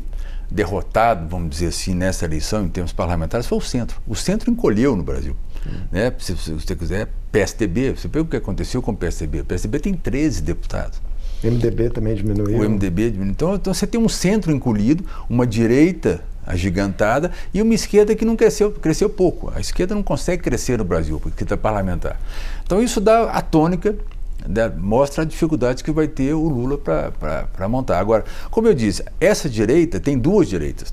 derrotado, 0.51 1.27
vamos 1.29 1.51
dizer 1.51 1.69
assim, 1.69 1.95
nessa 1.95 2.25
eleição, 2.25 2.65
em 2.65 2.69
termos 2.69 2.93
parlamentares, 2.93 3.47
foi 3.47 3.59
o 3.59 3.61
centro. 3.61 4.01
O 4.07 4.15
centro 4.15 4.51
encolheu 4.51 4.95
no 4.95 5.03
Brasil. 5.03 5.35
Hum. 5.67 5.81
Né? 5.91 6.13
Se, 6.19 6.37
se, 6.37 6.53
você 6.53 6.77
quiser, 6.77 7.09
PSDB, 7.33 7.93
você 7.93 8.09
vê 8.09 8.21
o 8.21 8.25
que 8.25 8.37
aconteceu 8.37 8.83
com 8.83 8.93
o 8.93 8.97
PSDB. 8.97 9.41
O 9.41 9.45
PSDB 9.45 9.79
tem 9.79 9.95
13 9.95 10.43
deputados. 10.43 11.01
O 11.45 11.51
MDB 11.51 11.91
também 11.91 12.15
diminuiu. 12.15 12.59
O 12.59 12.71
MDB 12.71 13.11
diminuiu. 13.11 13.33
Então, 13.33 13.55
então 13.55 13.75
você 13.75 13.87
tem 13.87 14.01
um 14.01 14.09
centro 14.09 14.51
encolhido, 14.51 15.05
uma 15.29 15.47
direita 15.47 16.23
agigantada 16.47 17.31
e 17.53 17.61
uma 17.61 17.75
esquerda 17.75 18.15
que 18.15 18.25
não 18.25 18.37
cresceu, 18.37 18.71
cresceu 18.73 19.09
pouco. 19.09 19.53
A 19.55 19.61
esquerda 19.61 19.95
não 19.95 20.03
consegue 20.03 20.43
crescer 20.43 20.79
no 20.79 20.85
Brasil, 20.85 21.19
porque 21.21 21.43
está 21.43 21.57
parlamentar. 21.57 22.21
Então 22.65 22.83
isso 22.83 23.01
dá 23.01 23.31
a 23.31 23.41
tônica, 23.41 23.95
né, 24.47 24.71
mostra 24.77 25.23
a 25.23 25.27
dificuldade 25.27 25.83
que 25.83 25.91
vai 25.91 26.09
ter 26.09 26.35
o 26.35 26.49
Lula 26.49 26.79
para 26.79 27.69
montar. 27.69 27.99
Agora, 27.99 28.25
como 28.51 28.69
eu 28.69 28.75
disse, 28.75 29.03
essa 29.21 29.49
direita 29.49 29.99
tem 29.99 30.19
duas 30.19 30.49
direitas. 30.49 30.93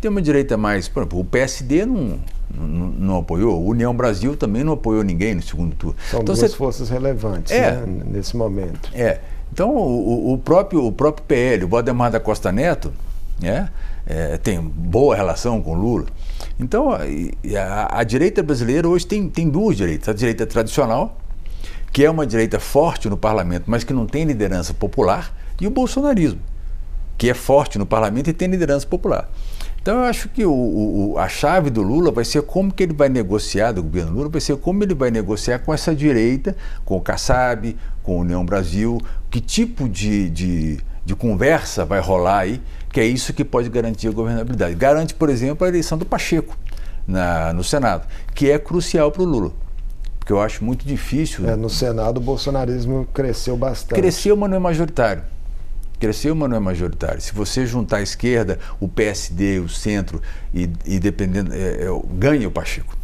Tem 0.00 0.10
uma 0.10 0.22
direita 0.22 0.56
mais, 0.56 0.86
por 0.86 1.00
exemplo, 1.00 1.20
o 1.20 1.24
PSD 1.24 1.86
não, 1.86 2.20
não, 2.54 2.66
não 2.66 3.18
apoiou, 3.18 3.58
o 3.58 3.68
União 3.70 3.94
Brasil 3.96 4.36
também 4.36 4.62
não 4.62 4.74
apoiou 4.74 5.02
ninguém 5.02 5.34
no 5.34 5.42
segundo 5.42 5.74
turno. 5.74 5.96
São 6.10 6.20
então, 6.20 6.34
duas 6.34 6.50
você... 6.50 6.56
forças 6.56 6.90
relevantes 6.90 7.50
é, 7.50 7.72
né, 7.72 8.02
nesse 8.06 8.36
momento. 8.36 8.90
É. 8.92 9.20
Então, 9.54 9.70
o, 9.70 10.32
o, 10.32 10.38
próprio, 10.38 10.84
o 10.84 10.90
próprio 10.90 11.24
PL, 11.28 11.64
o 11.64 11.68
Valdemar 11.68 12.10
da 12.10 12.18
Costa 12.18 12.50
Neto, 12.50 12.92
né, 13.40 13.68
é, 14.04 14.36
tem 14.36 14.60
boa 14.60 15.14
relação 15.14 15.62
com 15.62 15.74
Lula. 15.74 16.06
Então, 16.58 16.90
a, 16.90 18.00
a, 18.00 18.02
direita 18.02 18.42
brasileira 18.42 18.88
hoje 18.88 19.06
tem, 19.06 19.28
tem 19.28 19.48
duas 19.48 19.76
direitas. 19.76 20.08
A 20.08 20.12
direita 20.12 20.44
tradicional, 20.44 21.16
que 21.92 22.04
é 22.04 22.10
uma 22.10 22.26
direita 22.26 22.58
forte 22.58 23.08
no 23.08 23.16
parlamento, 23.16 23.66
mas 23.68 23.84
que 23.84 23.92
não 23.92 24.06
tem 24.06 24.24
liderança 24.24 24.74
popular, 24.74 25.32
e 25.60 25.68
o 25.68 25.70
bolsonarismo, 25.70 26.40
que 27.16 27.30
é 27.30 27.34
forte 27.34 27.78
no 27.78 27.86
parlamento 27.86 28.28
e 28.28 28.32
tem 28.32 28.48
liderança 28.48 28.84
popular. 28.84 29.30
Então 29.80 29.98
eu 29.98 30.04
acho 30.04 30.30
que 30.30 30.46
o, 30.46 30.50
o, 30.50 31.14
a 31.18 31.28
chave 31.28 31.68
do 31.68 31.82
Lula 31.82 32.10
vai 32.10 32.24
ser 32.24 32.40
como 32.40 32.72
que 32.72 32.82
ele 32.82 32.94
vai 32.94 33.10
negociar, 33.10 33.70
do 33.70 33.82
governo 33.82 34.12
Lula, 34.12 34.30
vai 34.30 34.40
ser 34.40 34.56
como 34.56 34.82
ele 34.82 34.94
vai 34.94 35.10
negociar 35.10 35.58
com 35.58 35.74
essa 35.74 35.94
direita, 35.94 36.56
com 36.86 36.96
o 36.96 37.00
Kassab, 37.02 37.76
com 38.04 38.18
a 38.18 38.20
União 38.20 38.44
Brasil, 38.46 39.00
que 39.28 39.40
tipo 39.40 39.88
de, 39.88 40.30
de, 40.30 40.78
de 41.04 41.16
conversa 41.16 41.84
vai 41.84 41.98
rolar 41.98 42.40
aí, 42.40 42.62
que 42.92 43.00
é 43.00 43.04
isso 43.04 43.32
que 43.32 43.44
pode 43.44 43.68
garantir 43.68 44.06
a 44.06 44.12
governabilidade. 44.12 44.76
Garante, 44.76 45.14
por 45.14 45.28
exemplo, 45.28 45.64
a 45.64 45.68
eleição 45.68 45.98
do 45.98 46.06
Pacheco 46.06 46.56
na, 47.04 47.52
no 47.52 47.64
Senado, 47.64 48.06
que 48.32 48.48
é 48.48 48.58
crucial 48.58 49.10
para 49.10 49.22
o 49.22 49.24
Lula 49.24 49.52
porque 50.18 50.32
eu 50.32 50.40
acho 50.40 50.64
muito 50.64 50.86
difícil. 50.86 51.46
É, 51.46 51.54
no 51.54 51.68
Senado 51.68 52.16
o 52.16 52.20
bolsonarismo 52.20 53.06
cresceu 53.12 53.58
bastante. 53.58 54.00
Cresceu, 54.00 54.34
mas 54.34 54.48
não 54.48 54.56
é 54.56 54.60
majoritário 54.60 55.22
cresceu, 56.04 56.34
mas 56.34 56.50
não 56.50 56.56
é 56.56 56.60
majoritário. 56.60 57.20
Se 57.20 57.32
você 57.32 57.66
juntar 57.66 57.98
a 57.98 58.02
esquerda, 58.02 58.58
o 58.78 58.86
PSD, 58.88 59.58
o 59.58 59.68
centro, 59.68 60.20
e, 60.52 60.68
e 60.84 60.98
dependendo, 60.98 61.52
é, 61.54 61.84
é, 61.84 62.02
ganha 62.12 62.46
o 62.46 62.50
Pacheco. 62.50 62.96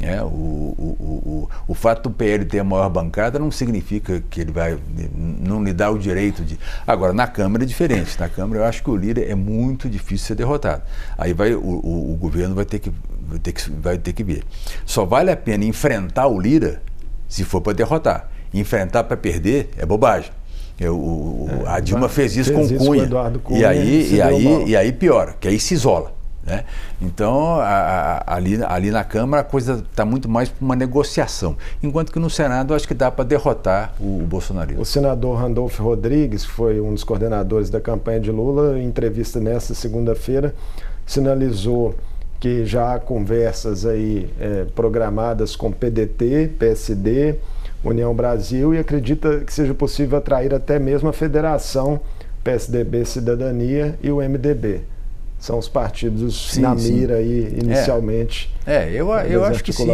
É, 0.00 0.22
o, 0.22 0.26
o, 0.26 1.48
o, 1.48 1.48
o 1.66 1.74
fato 1.74 2.08
do 2.08 2.10
PL 2.10 2.44
ter 2.44 2.60
a 2.60 2.64
maior 2.64 2.88
bancada 2.88 3.38
não 3.38 3.50
significa 3.50 4.22
que 4.30 4.40
ele 4.40 4.52
vai 4.52 4.78
não 5.48 5.62
lhe 5.62 5.72
dá 5.72 5.90
o 5.90 5.98
direito 5.98 6.44
de. 6.44 6.58
Agora, 6.86 7.12
na 7.12 7.26
Câmara 7.26 7.64
é 7.64 7.66
diferente. 7.66 8.18
Na 8.18 8.28
Câmara 8.28 8.60
eu 8.60 8.64
acho 8.64 8.82
que 8.82 8.90
o 8.90 8.96
Lira 8.96 9.20
é 9.20 9.34
muito 9.34 9.88
difícil 9.88 10.28
ser 10.28 10.34
derrotado. 10.36 10.82
Aí 11.16 11.32
vai, 11.32 11.54
o, 11.54 11.60
o, 11.60 12.12
o 12.12 12.16
governo 12.16 12.54
vai 12.54 12.64
ter, 12.64 12.78
que, 12.78 12.92
vai, 13.26 13.38
ter 13.38 13.52
que, 13.52 13.70
vai 13.70 13.98
ter 13.98 14.12
que 14.12 14.22
ver. 14.22 14.44
Só 14.86 15.04
vale 15.04 15.30
a 15.30 15.36
pena 15.36 15.64
enfrentar 15.64 16.28
o 16.28 16.40
Lira 16.40 16.80
se 17.28 17.44
for 17.44 17.60
para 17.60 17.72
derrotar. 17.72 18.30
Enfrentar 18.54 19.04
para 19.04 19.16
perder 19.16 19.70
é 19.76 19.84
bobagem. 19.84 20.30
Eu, 20.78 20.96
o, 20.96 21.48
é, 21.66 21.68
a 21.70 21.80
Dilma 21.80 22.08
fez 22.08 22.36
isso 22.36 22.54
fez 22.54 22.68
com 22.68 22.74
isso 22.74 22.84
Cunha. 22.84 23.08
Com 23.08 23.38
Cunha. 23.40 23.60
E 23.60 23.64
aí, 23.64 24.14
e, 24.14 24.22
aí, 24.22 24.64
e 24.68 24.76
aí 24.76 24.92
piora, 24.92 25.34
que 25.40 25.48
aí 25.48 25.58
se 25.58 25.74
isola. 25.74 26.17
Né? 26.48 26.64
Então, 27.00 27.56
a, 27.60 28.22
a, 28.26 28.34
ali, 28.34 28.58
ali 28.64 28.90
na 28.90 29.04
Câmara 29.04 29.42
a 29.42 29.44
coisa 29.44 29.84
está 29.90 30.04
muito 30.04 30.28
mais 30.28 30.48
para 30.48 30.64
uma 30.64 30.74
negociação, 30.74 31.56
enquanto 31.82 32.10
que 32.10 32.18
no 32.18 32.30
Senado 32.30 32.74
acho 32.74 32.88
que 32.88 32.94
dá 32.94 33.10
para 33.10 33.24
derrotar 33.24 33.92
o, 34.00 34.22
o 34.22 34.26
bolsonarismo. 34.26 34.80
O 34.80 34.84
senador 34.84 35.38
Randolfo 35.38 35.82
Rodrigues, 35.82 36.46
que 36.46 36.50
foi 36.50 36.80
um 36.80 36.94
dos 36.94 37.04
coordenadores 37.04 37.68
da 37.68 37.80
campanha 37.80 38.18
de 38.18 38.30
Lula, 38.30 38.78
em 38.78 38.86
entrevista 38.86 39.38
nesta 39.38 39.74
segunda-feira, 39.74 40.54
sinalizou 41.06 41.94
que 42.40 42.64
já 42.64 42.94
há 42.94 42.98
conversas 42.98 43.84
aí 43.84 44.32
é, 44.40 44.64
programadas 44.74 45.54
com 45.54 45.70
PDT, 45.70 46.52
PSD, 46.58 47.34
União 47.84 48.14
Brasil 48.14 48.74
e 48.74 48.78
acredita 48.78 49.40
que 49.40 49.52
seja 49.52 49.74
possível 49.74 50.16
atrair 50.16 50.54
até 50.54 50.78
mesmo 50.78 51.08
a 51.08 51.12
federação 51.12 52.00
PSDB 52.42 53.04
Cidadania 53.04 53.98
e 54.02 54.10
o 54.10 54.16
MDB 54.16 54.82
são 55.38 55.58
os 55.58 55.68
partidos 55.68 56.50
sim, 56.52 56.60
na 56.60 56.74
mira 56.74 57.16
aí 57.16 57.56
inicialmente. 57.62 58.52
É, 58.66 58.88
é 58.88 58.92
eu, 58.92 59.10
eu 59.10 59.44
acho 59.44 59.62
que 59.62 59.72
sim. 59.72 59.88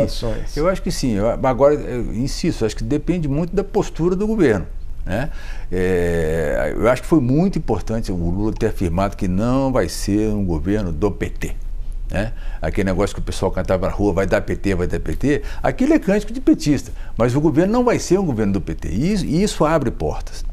Eu 0.56 0.68
acho 0.68 0.82
que 0.82 0.90
sim. 0.90 1.12
Eu, 1.12 1.28
agora, 1.28 1.74
eu 1.74 2.14
insisto, 2.14 2.64
acho 2.64 2.76
que 2.76 2.84
depende 2.84 3.28
muito 3.28 3.54
da 3.54 3.62
postura 3.62 4.16
do 4.16 4.26
governo. 4.26 4.66
Né? 5.04 5.30
É, 5.70 6.72
eu 6.74 6.88
acho 6.88 7.02
que 7.02 7.08
foi 7.08 7.20
muito 7.20 7.58
importante 7.58 8.10
o 8.10 8.16
Lula 8.16 8.54
ter 8.54 8.68
afirmado 8.68 9.16
que 9.16 9.28
não 9.28 9.70
vai 9.70 9.88
ser 9.88 10.30
um 10.30 10.44
governo 10.44 10.90
do 10.90 11.10
PT. 11.10 11.54
Né? 12.10 12.32
Aquele 12.62 12.86
negócio 12.86 13.14
que 13.14 13.20
o 13.20 13.24
pessoal 13.24 13.50
cantava 13.50 13.86
na 13.86 13.92
rua, 13.92 14.12
vai 14.12 14.26
dar 14.26 14.40
PT, 14.40 14.74
vai 14.74 14.86
dar 14.86 15.00
PT, 15.00 15.42
aquilo 15.62 15.92
é 15.92 15.98
cântico 15.98 16.32
de 16.32 16.40
petista. 16.40 16.90
Mas 17.18 17.34
o 17.34 17.40
governo 17.40 17.72
não 17.72 17.84
vai 17.84 17.98
ser 17.98 18.18
um 18.18 18.24
governo 18.24 18.54
do 18.54 18.60
PT. 18.62 18.88
E 18.88 19.12
isso, 19.12 19.26
e 19.26 19.42
isso 19.42 19.64
abre 19.64 19.90
portas. 19.90 20.44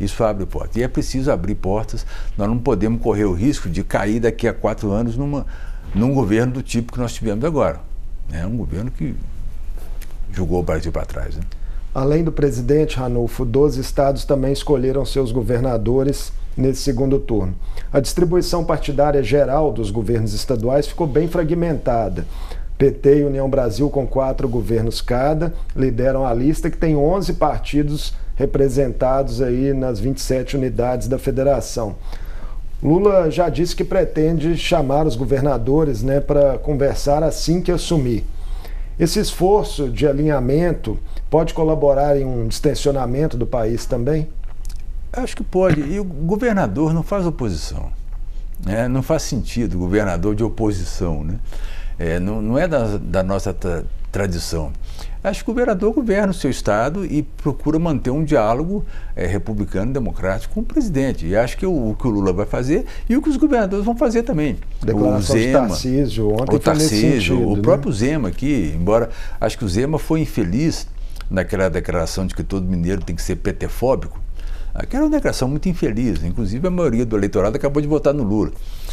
Isso 0.00 0.22
abre 0.22 0.46
portas. 0.46 0.76
E 0.76 0.82
é 0.82 0.88
preciso 0.88 1.30
abrir 1.30 1.54
portas. 1.54 2.06
Nós 2.36 2.48
não 2.48 2.58
podemos 2.58 3.02
correr 3.02 3.24
o 3.24 3.32
risco 3.32 3.68
de 3.68 3.82
cair 3.82 4.20
daqui 4.20 4.46
a 4.46 4.54
quatro 4.54 4.90
anos 4.90 5.16
numa, 5.16 5.46
num 5.94 6.14
governo 6.14 6.54
do 6.54 6.62
tipo 6.62 6.92
que 6.92 7.00
nós 7.00 7.12
tivemos 7.12 7.44
agora. 7.44 7.80
É 8.32 8.46
um 8.46 8.56
governo 8.56 8.90
que 8.90 9.14
jogou 10.32 10.60
o 10.60 10.62
Brasil 10.62 10.92
para 10.92 11.04
trás. 11.04 11.36
Né? 11.36 11.42
Além 11.94 12.22
do 12.22 12.30
presidente 12.30 12.96
Ranulfo, 12.96 13.44
12 13.44 13.80
estados 13.80 14.24
também 14.24 14.52
escolheram 14.52 15.04
seus 15.04 15.32
governadores 15.32 16.32
nesse 16.56 16.82
segundo 16.82 17.18
turno. 17.18 17.54
A 17.92 18.00
distribuição 18.00 18.64
partidária 18.64 19.22
geral 19.22 19.72
dos 19.72 19.90
governos 19.90 20.34
estaduais 20.34 20.86
ficou 20.86 21.06
bem 21.06 21.28
fragmentada. 21.28 22.26
PT 22.76 23.20
e 23.20 23.24
União 23.24 23.48
Brasil, 23.50 23.90
com 23.90 24.06
quatro 24.06 24.48
governos 24.48 25.00
cada, 25.00 25.52
lideram 25.74 26.24
a 26.24 26.32
lista 26.32 26.70
que 26.70 26.76
tem 26.76 26.96
11 26.96 27.32
partidos 27.34 28.14
representados 28.38 29.42
aí 29.42 29.74
nas 29.74 29.98
27 29.98 30.56
unidades 30.56 31.08
da 31.08 31.18
federação. 31.18 31.96
Lula 32.80 33.28
já 33.30 33.48
disse 33.48 33.74
que 33.74 33.82
pretende 33.82 34.56
chamar 34.56 35.04
os 35.04 35.16
governadores 35.16 36.02
né, 36.02 36.20
para 36.20 36.56
conversar 36.58 37.24
assim 37.24 37.60
que 37.60 37.72
assumir. 37.72 38.24
Esse 38.98 39.18
esforço 39.18 39.88
de 39.88 40.06
alinhamento 40.06 40.96
pode 41.28 41.52
colaborar 41.52 42.16
em 42.16 42.24
um 42.24 42.46
distensionamento 42.46 43.36
do 43.36 43.46
país 43.46 43.84
também? 43.84 44.28
Acho 45.12 45.36
que 45.36 45.42
pode. 45.42 45.80
E 45.80 45.98
o 45.98 46.04
governador 46.04 46.94
não 46.94 47.02
faz 47.02 47.26
oposição. 47.26 47.90
Né? 48.64 48.86
Não 48.86 49.02
faz 49.02 49.22
sentido 49.22 49.78
governador 49.78 50.36
de 50.36 50.44
oposição. 50.44 51.24
Né? 51.24 51.34
É, 51.98 52.20
não, 52.20 52.40
não, 52.40 52.58
é 52.58 52.68
da, 52.68 52.96
da 52.96 53.22
nossa 53.22 53.52
tra 53.52 53.82
tradição. 54.12 54.72
Acho 55.22 55.44
que 55.44 55.50
o 55.50 55.54
governador 55.54 55.92
governa 55.92 56.30
o 56.30 56.34
seu 56.34 56.50
estado 56.50 57.04
e 57.04 57.22
procura 57.22 57.78
manter 57.78 58.10
um 58.10 58.24
diálogo 58.24 58.84
é, 59.16 59.26
republicano 59.26 59.92
democrático 59.92 60.54
com 60.54 60.60
o 60.60 60.64
presidente. 60.64 61.26
E 61.26 61.36
acho 61.36 61.56
que 61.56 61.66
o, 61.66 61.90
o, 61.90 61.96
que 61.96 62.06
o 62.06 62.10
Lula 62.10 62.32
vai 62.32 62.46
fazer 62.46 62.86
e 63.08 63.16
o 63.16 63.22
que 63.22 63.28
os 63.28 63.36
governadores 63.36 63.84
vão 63.84 63.96
fazer 63.96 64.22
também. 64.22 64.58
Declaração 64.82 65.36
o 65.36 65.38
Zema, 65.38 65.60
de 65.60 65.68
Tarcísio, 65.68 66.32
ontem 66.32 66.56
o 66.56 66.58
Tarcísio, 66.58 67.36
sentido, 67.36 67.48
o 67.48 67.56
né? 67.56 67.62
próprio 67.62 67.92
Zema 67.92 68.28
aqui, 68.28 68.72
embora 68.76 69.10
acho 69.40 69.58
que 69.58 69.64
o 69.64 69.68
Zema 69.68 69.98
foi 69.98 70.20
infeliz 70.20 70.86
naquela 71.30 71.68
declaração 71.68 72.26
de 72.26 72.34
que 72.34 72.42
todo 72.42 72.66
mineiro 72.66 73.02
tem 73.02 73.14
que 73.14 73.22
ser 73.22 73.36
petefóbico. 73.36 74.20
Aquela 74.74 75.04
é 75.04 75.06
uma 75.06 75.16
declaração 75.16 75.48
muito 75.48 75.68
infeliz, 75.68 76.22
inclusive 76.22 76.66
a 76.68 76.70
maioria 76.70 77.04
do 77.04 77.16
eleitorado 77.16 77.56
acabou 77.56 77.82
de 77.82 77.88
votar 77.88 78.14
no 78.14 78.22
Lula. 78.22 78.52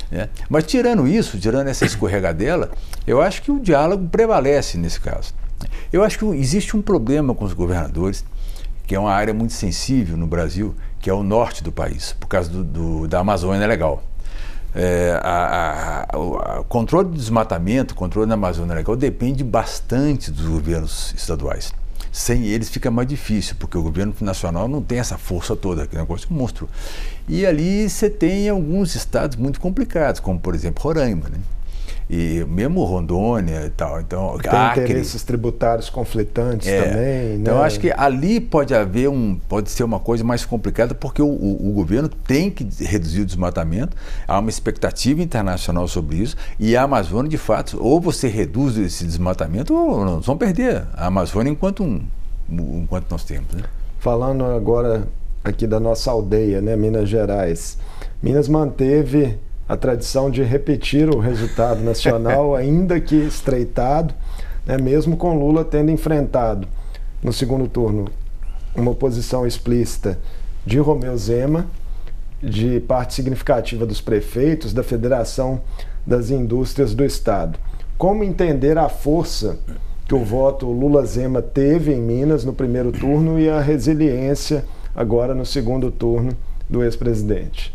Né? 0.09 0.29
Mas 0.49 0.63
tirando 0.63 1.07
isso, 1.07 1.37
tirando 1.37 1.67
essa 1.67 1.85
escorregadela, 1.85 2.71
eu 3.05 3.21
acho 3.21 3.43
que 3.43 3.51
o 3.51 3.59
diálogo 3.59 4.07
prevalece 4.07 4.77
nesse 4.77 4.99
caso. 4.99 5.33
Eu 5.91 6.03
acho 6.03 6.19
que 6.19 6.25
existe 6.25 6.75
um 6.75 6.81
problema 6.81 7.33
com 7.33 7.45
os 7.45 7.53
governadores, 7.53 8.25
que 8.85 8.95
é 8.95 8.99
uma 8.99 9.11
área 9.11 9.33
muito 9.33 9.53
sensível 9.53 10.17
no 10.17 10.27
Brasil, 10.27 10.75
que 10.99 11.09
é 11.09 11.13
o 11.13 11.23
norte 11.23 11.63
do 11.63 11.71
país, 11.71 12.15
por 12.19 12.27
causa 12.27 12.49
do, 12.49 12.63
do 12.63 13.07
da 13.07 13.19
Amazônia 13.19 13.65
Legal. 13.67 14.03
É, 14.77 15.17
o 16.13 16.63
controle 16.65 17.07
do 17.09 17.15
desmatamento, 17.15 17.95
controle 17.95 18.27
da 18.27 18.33
Amazônia 18.33 18.75
Legal 18.75 18.95
depende 18.95 19.43
bastante 19.43 20.29
dos 20.29 20.45
governos 20.45 21.13
estaduais. 21.15 21.73
Sem 22.11 22.45
eles 22.45 22.69
fica 22.69 22.91
mais 22.91 23.07
difícil, 23.07 23.55
porque 23.59 23.77
o 23.77 23.83
governo 23.83 24.13
nacional 24.21 24.67
não 24.67 24.81
tem 24.81 24.99
essa 24.99 25.17
força 25.17 25.55
toda, 25.55 25.85
que 25.87 25.95
é 25.95 25.99
negócio 25.99 26.27
monstro. 26.31 26.69
E 27.27 27.45
ali 27.45 27.89
você 27.89 28.09
tem 28.09 28.49
alguns 28.49 28.95
estados 28.95 29.37
muito 29.37 29.59
complicados, 29.59 30.19
como 30.19 30.39
por 30.39 30.55
exemplo 30.55 30.83
Roraima. 30.83 31.29
Né? 31.29 31.39
E 32.09 32.45
mesmo 32.47 32.83
Rondônia 32.83 33.65
e 33.65 33.69
tal. 33.69 33.99
Então, 33.99 34.37
Tem 34.37 34.51
Acre, 34.51 34.83
interesses 34.83 35.23
tributários 35.23 35.89
conflitantes 35.89 36.67
é, 36.67 36.81
também. 36.81 37.35
Então, 37.35 37.57
né? 37.57 37.63
acho 37.63 37.79
que 37.79 37.91
ali 37.91 38.39
pode 38.39 38.73
haver 38.73 39.09
um, 39.09 39.39
pode 39.47 39.69
ser 39.69 39.83
uma 39.83 39.99
coisa 39.99 40.23
mais 40.23 40.45
complicada, 40.45 40.93
porque 40.93 41.21
o, 41.21 41.27
o, 41.27 41.69
o, 41.69 41.71
governo 41.73 42.07
tem 42.07 42.49
que 42.49 42.67
reduzir 42.83 43.21
o 43.21 43.25
desmatamento, 43.25 43.95
há 44.27 44.39
uma 44.39 44.49
expectativa 44.49 45.21
internacional 45.21 45.87
sobre 45.87 46.17
isso, 46.17 46.35
e 46.59 46.75
a 46.75 46.83
Amazônia, 46.83 47.29
de 47.29 47.37
fato, 47.37 47.77
ou 47.81 47.99
você 47.99 48.27
reduz 48.27 48.77
esse 48.77 49.05
desmatamento, 49.05 49.73
ou 49.73 50.05
nós 50.05 50.25
vamos 50.25 50.39
perder 50.39 50.83
a 50.93 51.07
Amazônia 51.07 51.51
enquanto, 51.51 51.83
um, 51.83 52.01
enquanto 52.49 53.09
nós 53.09 53.23
temos. 53.23 53.51
Né? 53.53 53.63
Falando 53.99 54.45
agora 54.45 55.07
aqui 55.43 55.67
da 55.67 55.79
nossa 55.79 56.11
aldeia, 56.11 56.61
né, 56.61 56.75
Minas 56.75 57.07
Gerais. 57.07 57.77
Minas 58.21 58.47
manteve 58.47 59.37
a 59.67 59.75
tradição 59.75 60.29
de 60.29 60.43
repetir 60.43 61.09
o 61.09 61.19
resultado 61.19 61.81
nacional, 61.81 62.53
ainda 62.55 62.99
que 62.99 63.15
estreitado, 63.15 64.13
né, 64.65 64.77
mesmo 64.77 65.17
com 65.17 65.37
Lula 65.37 65.63
tendo 65.63 65.91
enfrentado 65.91 66.67
no 67.21 67.33
segundo 67.33 67.67
turno 67.67 68.07
uma 68.75 68.91
oposição 68.91 69.47
explícita 69.47 70.19
de 70.65 70.77
Romeu 70.79 71.17
Zema, 71.17 71.67
de 72.41 72.79
parte 72.81 73.13
significativa 73.13 73.85
dos 73.85 74.01
prefeitos, 74.01 74.73
da 74.73 74.83
Federação 74.83 75.61
das 76.05 76.29
Indústrias 76.29 76.93
do 76.93 77.03
Estado. 77.03 77.57
Como 77.97 78.23
entender 78.23 78.77
a 78.77 78.89
força 78.89 79.57
que 80.05 80.13
o 80.13 80.23
voto 80.23 80.67
Lula-Zema 80.67 81.41
teve 81.41 81.93
em 81.93 82.01
Minas 82.01 82.43
no 82.43 82.53
primeiro 82.53 82.91
turno 82.91 83.39
e 83.39 83.49
a 83.49 83.59
resiliência 83.59 84.65
agora 84.95 85.33
no 85.33 85.45
segundo 85.45 85.89
turno 85.89 86.33
do 86.69 86.83
ex-presidente? 86.83 87.73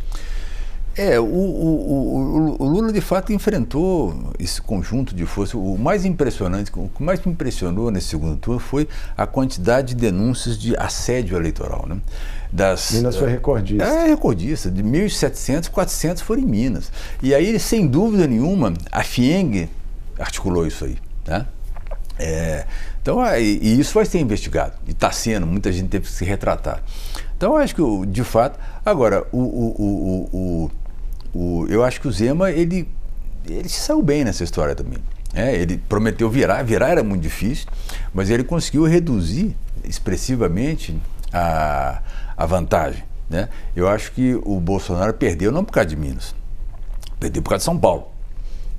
É, 0.96 1.20
o, 1.20 1.24
o, 1.24 2.56
o, 2.58 2.62
o, 2.62 2.68
Lula 2.68 2.92
de 2.92 3.00
fato 3.00 3.32
enfrentou 3.32 4.32
esse 4.38 4.60
conjunto 4.60 5.14
de 5.14 5.24
forças. 5.24 5.54
O 5.54 5.78
mais 5.78 6.04
impressionante, 6.04 6.70
o 6.74 6.88
que 6.88 7.02
mais 7.02 7.24
me 7.24 7.32
impressionou 7.32 7.90
nesse 7.90 8.08
segundo 8.08 8.36
turno 8.36 8.58
foi 8.58 8.88
a 9.16 9.26
quantidade 9.26 9.94
de 9.94 10.00
denúncias 10.00 10.58
de 10.58 10.76
assédio 10.76 11.36
eleitoral. 11.36 11.86
Né? 11.88 11.98
Das, 12.52 12.90
Minas 12.90 13.16
foi 13.16 13.30
recordista. 13.30 13.84
É, 13.84 14.08
recordista. 14.08 14.70
De 14.70 14.82
1.700, 14.82 15.70
400 15.70 16.22
foram 16.22 16.42
em 16.42 16.46
Minas. 16.46 16.90
E 17.22 17.34
aí, 17.34 17.58
sem 17.60 17.86
dúvida 17.86 18.26
nenhuma, 18.26 18.74
a 18.90 19.04
FIENG 19.04 19.68
articulou 20.18 20.66
isso 20.66 20.84
aí. 20.84 20.98
Né? 21.26 21.46
É, 22.18 22.66
então, 23.00 23.24
e 23.38 23.80
isso 23.80 23.94
vai 23.94 24.04
ser 24.04 24.18
investigado. 24.18 24.74
E 24.86 24.90
está 24.90 25.10
sendo, 25.10 25.46
muita 25.46 25.72
gente 25.72 25.88
teve 25.88 26.04
que 26.06 26.12
se 26.12 26.24
retratar. 26.24 26.82
Então, 27.36 27.56
acho 27.56 27.74
que, 27.74 28.06
de 28.06 28.22
fato. 28.22 28.58
Agora, 28.84 29.26
o, 29.32 29.38
o, 29.38 29.74
o, 29.78 30.36
o, 30.36 30.70
eu 31.68 31.84
acho 31.84 32.00
que 32.00 32.08
o 32.08 32.12
Zema, 32.12 32.50
ele, 32.50 32.88
ele 33.46 33.68
se 33.68 33.80
saiu 33.80 34.02
bem 34.02 34.24
nessa 34.24 34.44
história 34.44 34.74
também. 34.74 34.98
É, 35.32 35.54
ele 35.54 35.78
prometeu 35.78 36.28
virar, 36.28 36.62
virar 36.62 36.88
era 36.88 37.02
muito 37.04 37.22
difícil, 37.22 37.66
mas 38.12 38.30
ele 38.30 38.42
conseguiu 38.42 38.84
reduzir 38.84 39.56
expressivamente 39.84 41.00
a, 41.32 42.02
a 42.36 42.46
vantagem. 42.46 43.04
Né? 43.28 43.48
Eu 43.76 43.88
acho 43.88 44.10
que 44.12 44.34
o 44.44 44.58
Bolsonaro 44.58 45.14
perdeu 45.14 45.52
não 45.52 45.64
por 45.64 45.72
causa 45.72 45.88
de 45.88 45.96
Minas, 45.96 46.34
perdeu 47.20 47.42
por 47.42 47.50
causa 47.50 47.60
de 47.60 47.64
São 47.64 47.78
Paulo. 47.78 48.08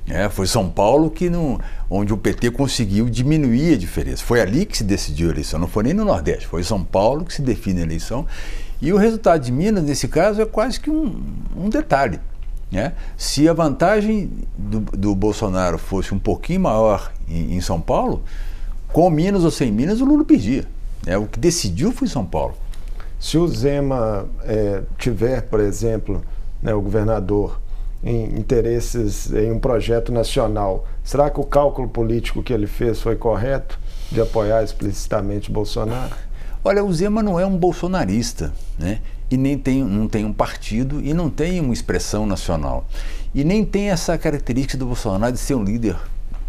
É, 0.07 0.27
foi 0.27 0.45
São 0.45 0.69
Paulo 0.69 1.09
que 1.09 1.29
não, 1.29 1.59
onde 1.89 2.11
o 2.11 2.17
PT 2.17 2.51
conseguiu 2.51 3.09
diminuir 3.09 3.75
a 3.75 3.77
diferença. 3.77 4.23
Foi 4.23 4.41
ali 4.41 4.65
que 4.65 4.77
se 4.77 4.83
decidiu 4.83 5.29
a 5.29 5.31
eleição, 5.31 5.59
não 5.59 5.67
foi 5.67 5.83
nem 5.83 5.93
no 5.93 6.03
Nordeste, 6.03 6.47
foi 6.47 6.63
São 6.63 6.83
Paulo 6.83 7.23
que 7.23 7.33
se 7.33 7.41
define 7.41 7.79
a 7.79 7.83
eleição. 7.83 8.25
E 8.81 8.91
o 8.91 8.97
resultado 8.97 9.41
de 9.41 9.51
Minas, 9.51 9.83
nesse 9.83 10.07
caso, 10.07 10.41
é 10.41 10.45
quase 10.45 10.79
que 10.79 10.89
um, 10.89 11.23
um 11.55 11.69
detalhe. 11.69 12.19
Né? 12.71 12.93
Se 13.17 13.49
a 13.49 13.53
vantagem 13.53 14.31
do, 14.57 14.79
do, 14.79 15.13
Bolsonaro 15.13 15.77
fosse 15.77 16.13
um 16.13 16.19
pouquinho 16.19 16.61
maior 16.61 17.11
em, 17.27 17.55
em, 17.55 17.61
São 17.61 17.81
Paulo, 17.81 18.23
com 18.93 19.09
Minas 19.09 19.43
ou 19.43 19.51
sem 19.51 19.71
Minas, 19.71 19.99
o 19.99 20.05
Lula 20.05 20.23
perdia. 20.23 20.65
Né? 21.05 21.17
O 21.17 21.25
que 21.25 21.37
decidiu 21.37 21.91
foi 21.91 22.07
São 22.07 22.25
Paulo. 22.25 22.55
Se 23.19 23.37
o 23.37 23.47
Zema 23.47 24.25
é, 24.43 24.83
tiver, 24.97 25.41
por 25.41 25.59
exemplo, 25.59 26.23
né, 26.61 26.73
o 26.73 26.81
governador 26.81 27.59
em 28.03 28.39
interesses 28.39 29.31
em 29.31 29.51
um 29.51 29.59
projeto 29.59 30.11
nacional, 30.11 30.87
será 31.03 31.29
que 31.29 31.39
o 31.39 31.43
cálculo 31.43 31.87
político 31.87 32.41
que 32.41 32.51
ele 32.51 32.65
fez 32.65 32.99
foi 32.99 33.15
correto 33.15 33.77
de 34.11 34.19
apoiar 34.21 34.63
explicitamente 34.63 35.51
Bolsonaro? 35.51 36.15
Olha, 36.63 36.83
o 36.83 36.93
Zema 36.93 37.21
não 37.21 37.39
é 37.39 37.45
um 37.45 37.57
bolsonarista, 37.57 38.53
né? 38.79 39.01
E 39.31 39.37
nem 39.37 39.57
tem, 39.57 39.83
não 39.83 40.07
tem 40.07 40.25
um 40.25 40.33
partido 40.33 41.01
e 41.01 41.13
não 41.13 41.29
tem 41.29 41.61
uma 41.61 41.73
expressão 41.73 42.25
nacional. 42.25 42.85
E 43.33 43.43
nem 43.45 43.63
tem 43.63 43.89
essa 43.89 44.17
característica 44.17 44.77
do 44.77 44.85
Bolsonaro 44.85 45.31
de 45.31 45.39
ser 45.39 45.55
um 45.55 45.63
líder 45.63 45.95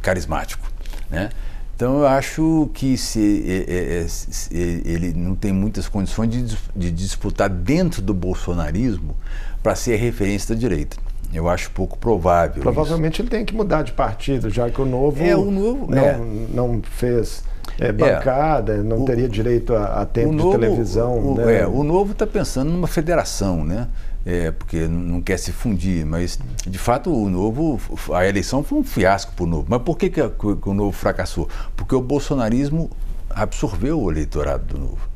carismático, 0.02 0.68
né? 1.08 1.30
Então 1.76 2.00
eu 2.00 2.06
acho 2.06 2.70
que 2.74 2.96
se, 2.96 3.44
é, 3.68 4.02
é, 4.02 4.06
se 4.06 4.54
ele 4.54 5.12
não 5.12 5.34
tem 5.34 5.52
muitas 5.52 5.88
condições 5.88 6.28
de, 6.28 6.56
de 6.76 6.90
disputar 6.90 7.48
dentro 7.48 8.02
do 8.02 8.12
bolsonarismo 8.12 9.16
para 9.62 9.74
ser 9.74 9.94
a 9.94 9.96
referência 9.96 10.54
da 10.54 10.60
direita. 10.60 10.96
Eu 11.32 11.48
acho 11.48 11.70
pouco 11.70 11.96
provável. 11.98 12.62
Provavelmente 12.62 13.14
isso. 13.14 13.22
ele 13.22 13.30
tem 13.30 13.44
que 13.44 13.54
mudar 13.54 13.82
de 13.82 13.92
partido, 13.92 14.50
já 14.50 14.68
que 14.70 14.80
o 14.80 14.84
novo, 14.84 15.22
é, 15.24 15.34
o 15.34 15.50
novo 15.50 15.90
não, 15.90 16.04
é. 16.04 16.20
não 16.52 16.82
fez 16.82 17.42
é, 17.78 17.92
bancada, 17.92 18.74
é, 18.74 18.82
não 18.82 19.02
o, 19.02 19.04
teria 19.04 19.28
direito 19.28 19.74
a, 19.74 20.02
a 20.02 20.06
tempo 20.06 20.32
novo, 20.32 20.58
de 20.58 20.66
televisão. 20.66 21.18
O, 21.18 21.36
né? 21.36 21.60
é, 21.60 21.66
o 21.66 21.82
novo 21.82 22.12
está 22.12 22.26
pensando 22.26 22.70
numa 22.70 22.86
federação, 22.86 23.64
né? 23.64 23.88
É, 24.24 24.52
porque 24.52 24.86
não 24.86 25.20
quer 25.20 25.36
se 25.36 25.50
fundir, 25.50 26.06
mas 26.06 26.38
de 26.64 26.78
fato 26.78 27.12
o 27.12 27.28
novo, 27.28 27.80
a 28.12 28.26
eleição 28.26 28.62
foi 28.62 28.78
um 28.78 28.84
fiasco 28.84 29.32
para 29.34 29.44
o 29.44 29.48
novo. 29.48 29.66
Mas 29.68 29.82
por 29.82 29.98
que, 29.98 30.08
que, 30.08 30.28
que 30.28 30.68
o 30.68 30.74
novo 30.74 30.92
fracassou? 30.92 31.48
Porque 31.76 31.94
o 31.94 32.00
bolsonarismo 32.00 32.88
absorveu 33.28 34.00
o 34.00 34.10
eleitorado 34.10 34.74
do 34.74 34.78
novo. 34.78 35.08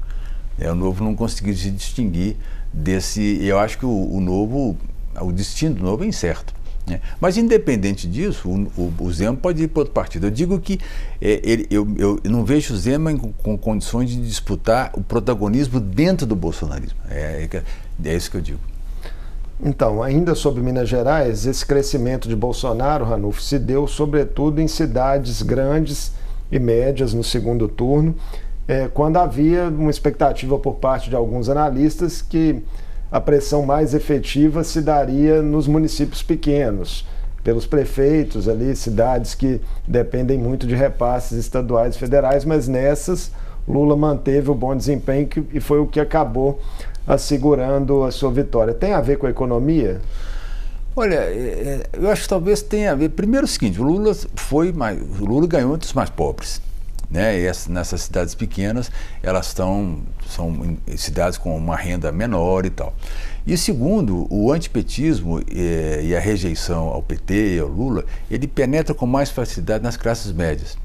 É, 0.59 0.71
o 0.71 0.75
novo 0.75 1.05
não 1.05 1.15
conseguiu 1.15 1.55
se 1.55 1.71
distinguir 1.71 2.37
desse. 2.73 3.39
Eu 3.45 3.59
acho 3.61 3.79
que 3.79 3.87
o, 3.87 4.13
o 4.13 4.21
novo 4.21 4.77
o 5.21 5.33
destino 5.33 5.75
do 5.75 5.83
novo 5.83 6.05
é 6.05 6.07
incerto. 6.07 6.55
Né? 6.87 7.01
Mas, 7.21 7.37
independente 7.37 8.07
disso, 8.07 8.49
o, 8.49 8.81
o, 8.81 8.95
o, 9.01 9.13
Zema 9.13 9.37
pode 9.37 9.63
ir 9.63 9.69
para 9.69 9.81
outro 9.81 9.93
partido. 9.93 10.27
Eu 10.27 10.31
digo 10.31 10.59
que 10.61 10.79
é, 11.21 11.41
ele, 11.43 11.67
eu, 11.71 11.87
eu, 11.99 12.21
não 12.25 12.45
vejo 12.45 12.75
o 12.75 12.77
Zema 12.77 13.13
com, 13.17 13.33
com, 13.33 13.59
condições 13.59 14.11
de 14.11 14.23
disputar 14.23 14.93
o 14.95 15.03
protagonismo 15.03 15.81
dentro 15.81 16.27
do 16.27 16.37
bolsonarismo. 16.37 16.99
É, 17.11 17.49
é, 17.53 17.63
é 18.05 18.15
isso 18.15 18.31
que 18.31 18.37
eu 18.37 18.41
digo. 18.41 18.61
Então, 19.61 20.03
ainda 20.03 20.35
sobre 20.35 20.63
Minas 20.63 20.89
Gerais, 20.89 21.47
esse 21.47 21.65
crescimento 21.65 22.29
de 22.29 22.37
Bolsonaro, 22.37 23.05
Ranulfo, 23.05 23.41
se 23.41 23.59
deu 23.59 23.87
sobretudo 23.87 24.61
em 24.61 24.69
cidades 24.69 25.43
grandes 25.43 26.13
e 26.53 26.59
médias 26.59 27.15
no 27.15 27.25
segundo 27.25 27.67
turno, 27.67 28.15
é, 28.69 28.89
quando 28.89 29.17
havia 29.17 29.69
uma 29.69 29.91
expectativa 29.91 30.59
por 30.59 30.75
parte 30.75 31.09
de 31.09 31.17
alguns 31.17 31.49
analistas 31.49 32.21
que 32.21 32.63
a 33.17 33.21
pressão 33.21 33.65
mais 33.65 33.95
efetiva 33.95 34.63
se 34.63 34.83
daria 34.83 35.41
nos 35.41 35.67
municípios 35.67 36.23
pequenos, 36.23 37.07
pelos 37.43 37.65
prefeitos 37.65 38.47
ali, 38.47 38.77
cidades 38.77 39.35
que 39.35 39.59
dependem 39.89 40.37
muito 40.37 40.67
de 40.67 40.75
repasses 40.75 41.39
estaduais 41.39 41.97
e 41.97 41.99
federais, 41.99 42.45
mas 42.45 42.69
nessas 42.69 43.33
Lula 43.67 43.97
manteve 43.97 44.51
o 44.51 44.55
bom 44.55 44.77
desempenho 44.77 45.31
e 45.51 45.61
foi 45.61 45.79
o 45.79 45.87
que 45.87 45.99
acabou 45.99 46.61
assegurando 47.07 48.05
a 48.05 48.11
sua 48.11 48.31
vitória. 48.31 48.75
Tem 48.75 48.93
a 48.93 49.01
ver 49.01 49.17
com 49.17 49.27
a 49.27 49.31
economia? 49.31 49.99
Olha, 50.95 51.15
é, 51.15 51.19
é, 51.19 51.83
eu 51.95 52.11
acho 52.11 52.25
que 52.25 52.29
talvez 52.29 52.61
tenha 52.61 52.93
a 52.93 52.95
ver. 52.95 53.09
Primeiro 53.09 53.47
o 53.47 53.49
seguinte, 53.49 53.81
o 53.81 53.85
Lula 53.85 54.15
foi 54.35 54.73
mais, 54.73 55.01
o 55.01 55.25
Lula 55.25 55.47
ganhou 55.47 55.75
entre 55.75 55.87
os 55.87 55.95
mais 55.95 56.11
pobres. 56.11 56.61
Né? 57.11 57.41
E 57.41 57.53
nessas 57.69 58.03
cidades 58.03 58.35
pequenas, 58.35 58.91
elas 59.23 59.47
estão 59.47 60.01
são 60.29 60.77
cidades 60.97 61.39
com 61.39 61.57
uma 61.57 61.77
renda 61.77 62.11
menor 62.11 62.67
e 62.67 62.71
tal. 62.71 62.95
E 63.47 63.57
segundo, 63.57 64.27
o 64.29 64.53
antipetismo 64.53 65.41
e, 65.49 66.09
e 66.09 66.17
a 66.17 66.21
rejeição 66.21 66.89
ao 66.89 67.03
PT 67.03 67.57
e 67.57 67.59
ao 67.61 67.69
Lula, 67.69 68.05
ele 68.31 68.49
penetra 68.49 68.95
com 68.95 69.07
mais 69.07 69.31
facilidade 69.31 69.85
nas 69.85 69.97
classes 69.97 70.33
médias. 70.33 70.77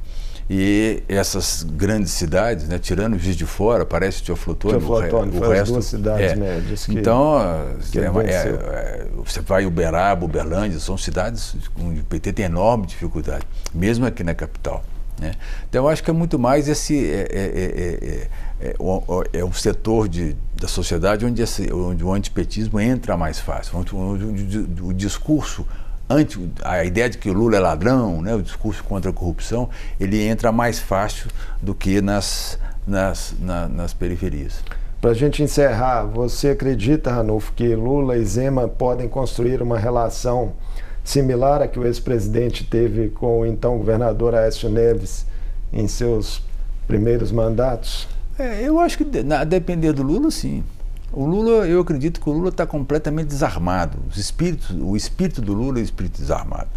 E 0.54 1.02
essas 1.08 1.64
grandes 1.64 2.12
cidades, 2.12 2.68
né, 2.68 2.78
tirando 2.78 3.16
os 3.16 3.24
de 3.24 3.46
fora, 3.46 3.86
parece 3.86 4.22
Teoflotone, 4.22 4.80
Teoflotone, 4.80 5.38
o, 5.38 5.46
o 5.46 5.50
resto, 5.50 5.72
duas 5.72 5.86
cidades 5.86 6.34
é. 6.34 6.36
médias 6.36 6.86
que, 6.86 7.00
Então, 7.00 7.38
que 7.90 8.00
é, 8.00 8.04
é, 8.04 8.48
é, 8.48 9.08
você 9.16 9.40
vai 9.40 9.66
Uberaba, 9.66 10.26
Uberlândia, 10.26 10.78
são 10.78 10.98
cidades 10.98 11.56
onde 11.82 12.02
o 12.02 12.04
PT 12.04 12.34
tem 12.34 12.46
enorme 12.46 12.86
dificuldade, 12.86 13.48
mesmo 13.74 14.06
aqui 14.06 14.26
na 14.26 14.36
capital. 14.36 14.84
Né? 15.22 15.34
Então, 15.70 15.86
eu 15.86 15.90
acho 15.90 16.04
que 16.04 16.10
é 16.10 16.14
muito 16.14 16.40
mais 16.40 16.68
esse 16.68 16.98
é, 17.08 17.28
é, 17.32 18.28
é, 18.60 18.76
é 19.34 19.44
o 19.44 19.54
setor 19.54 20.10
de, 20.10 20.36
da 20.60 20.68
sociedade 20.68 21.24
onde, 21.24 21.44
esse, 21.44 21.72
onde 21.72 22.04
o 22.04 22.12
antipetismo 22.12 22.80
entra 22.80 23.16
mais 23.16 23.40
fácil, 23.40 23.78
onde, 23.78 23.96
onde, 23.96 24.26
onde 24.26 24.84
o 24.84 24.92
discurso 24.92 25.66
anti, 26.10 26.52
a 26.64 26.84
ideia 26.84 27.08
de 27.08 27.20
que 27.20 27.30
o 27.30 27.34
Lula 27.34 27.58
é 27.58 27.60
ladrão, 27.60 28.20
né, 28.22 28.34
o 28.34 28.42
discurso 28.42 28.84
contra 28.84 29.12
a 29.12 29.14
corrupção, 29.14 29.70
ele 30.00 30.22
entra 30.22 30.52
mais 30.52 30.80
fácil 30.80 31.30
do 31.62 31.76
que 31.76 32.02
nas, 32.02 32.58
nas, 32.86 33.36
na, 33.40 33.68
nas 33.68 33.94
periferias. 33.94 34.64
Para 35.00 35.12
a 35.12 35.16
gente 35.16 35.42
encerrar, 35.42 36.04
você 36.04 36.50
acredita, 36.50 37.12
Ranulfo, 37.12 37.54
que 37.54 37.76
Lula 37.76 38.18
e 38.18 38.26
Zema 38.26 38.68
podem 38.68 39.08
construir 39.08 39.62
uma 39.62 39.78
relação 39.78 40.54
similar 41.04 41.62
à 41.62 41.68
que 41.68 41.80
o 41.80 41.86
ex-presidente 41.86 42.64
teve 42.64 43.10
com 43.10 43.42
o 43.42 43.46
então 43.46 43.78
governador 43.78 44.36
Aécio 44.36 44.70
Neves 44.70 45.26
em 45.72 45.88
seus 45.88 46.44
primeiros 46.88 47.32
mandatos? 47.32 48.08
É, 48.38 48.64
eu 48.64 48.80
acho 48.80 48.98
que, 48.98 49.06
a 49.34 49.44
depender 49.44 49.94
do 49.94 50.04
Lula, 50.04 50.32
sim. 50.32 50.64
O 51.14 51.26
Lula, 51.26 51.68
eu 51.68 51.82
acredito 51.82 52.22
que 52.22 52.30
o 52.30 52.34
Lula 52.34 52.50
está 52.50 52.66
completamente 52.66 53.28
desarmado. 53.28 53.98
Os 54.10 54.18
espíritos, 54.18 54.70
o 54.80 54.96
espírito 54.96 55.42
do 55.42 55.54
Lula 55.54 55.80
é 55.80 55.82
o 55.82 55.84
espírito 55.84 56.22
desarmado. 56.22 56.70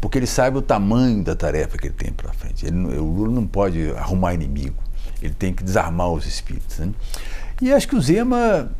Porque 0.00 0.18
ele 0.18 0.26
sabe 0.26 0.56
o 0.56 0.62
tamanho 0.62 1.22
da 1.22 1.36
tarefa 1.36 1.76
que 1.76 1.88
ele 1.88 1.94
tem 1.94 2.10
pela 2.12 2.32
frente. 2.32 2.66
Ele, 2.66 2.76
o 2.98 3.04
Lula 3.04 3.32
não 3.32 3.46
pode 3.46 3.90
arrumar 3.92 4.32
inimigo. 4.32 4.76
Ele 5.20 5.34
tem 5.34 5.52
que 5.52 5.62
desarmar 5.62 6.10
os 6.10 6.26
espíritos. 6.26 6.78
Né? 6.78 6.90
E 7.60 7.72
acho 7.72 7.86
que 7.86 7.94
o 7.94 8.00
Zema, 8.00 8.72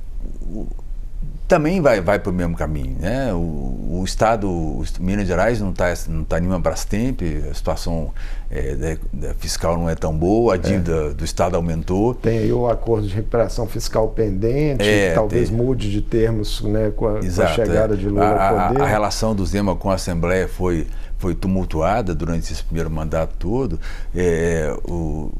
também 1.52 1.82
vai, 1.82 2.00
vai 2.00 2.18
para 2.18 2.30
o 2.30 2.32
mesmo 2.32 2.56
caminho. 2.56 2.96
Né? 2.98 3.30
O, 3.34 3.98
o 4.00 4.02
Estado, 4.06 4.48
o 4.48 4.82
Minas 4.98 5.28
Gerais 5.28 5.60
não 5.60 5.68
está 5.68 5.92
não 6.08 6.24
tá 6.24 6.40
nenhuma 6.40 6.58
Brastemp, 6.58 7.20
a 7.50 7.52
situação 7.52 8.10
é, 8.50 8.74
da, 8.74 8.96
da 9.28 9.34
fiscal 9.34 9.76
não 9.76 9.86
é 9.86 9.94
tão 9.94 10.16
boa, 10.16 10.54
a 10.54 10.56
dívida 10.56 11.10
é. 11.10 11.10
do 11.10 11.22
Estado 11.22 11.54
aumentou. 11.54 12.14
Tem 12.14 12.38
aí 12.38 12.50
o 12.50 12.66
acordo 12.66 13.06
de 13.06 13.14
recuperação 13.14 13.66
fiscal 13.66 14.08
pendente, 14.08 14.82
é, 14.82 15.10
que 15.10 15.14
talvez 15.14 15.50
tem... 15.50 15.58
mude 15.58 15.90
de 15.90 16.00
termos 16.00 16.62
né, 16.62 16.90
com, 16.96 17.06
a, 17.06 17.18
Exato, 17.18 17.54
com 17.54 17.60
a 17.60 17.66
chegada 17.66 17.96
de 17.98 18.08
Lula 18.08 18.24
a, 18.24 18.48
ao 18.48 18.68
poder. 18.68 18.80
A, 18.80 18.84
a 18.86 18.88
relação 18.88 19.34
do 19.34 19.44
Zema 19.44 19.76
com 19.76 19.90
a 19.90 19.96
Assembleia 19.96 20.48
foi, 20.48 20.86
foi 21.18 21.34
tumultuada 21.34 22.14
durante 22.14 22.50
esse 22.50 22.64
primeiro 22.64 22.90
mandato 22.90 23.34
todo. 23.38 23.78
É, 24.14 24.74
o, 24.88 25.30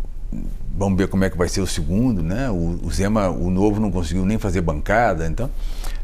vamos 0.76 0.98
ver 0.98 1.08
como 1.08 1.24
é 1.24 1.30
que 1.30 1.38
vai 1.38 1.48
ser 1.48 1.62
o 1.62 1.66
segundo, 1.66 2.22
né? 2.22 2.50
O, 2.50 2.80
o 2.84 2.90
Zema, 2.90 3.30
o 3.30 3.50
novo, 3.50 3.80
não 3.80 3.90
conseguiu 3.90 4.26
nem 4.26 4.36
fazer 4.36 4.60
bancada, 4.60 5.26
então 5.26 5.48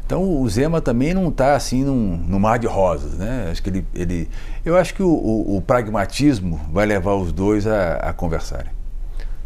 então 0.09 0.41
o 0.41 0.49
Zema 0.49 0.81
também 0.81 1.13
não 1.13 1.29
está 1.29 1.55
assim 1.55 1.83
num, 1.83 2.17
num, 2.17 2.39
mar 2.39 2.57
de 2.57 2.65
rosas, 2.65 3.13
né? 3.13 3.49
Acho 3.51 3.61
que 3.61 3.69
ele, 3.69 3.85
ele 3.93 4.27
eu 4.65 4.75
acho 4.75 4.95
que 4.95 5.03
o, 5.03 5.07
o, 5.07 5.57
o 5.57 5.61
pragmatismo 5.61 6.59
vai 6.73 6.87
levar 6.87 7.13
os 7.13 7.31
dois 7.31 7.67
a, 7.67 7.97
a 7.97 8.11
conversarem. 8.11 8.71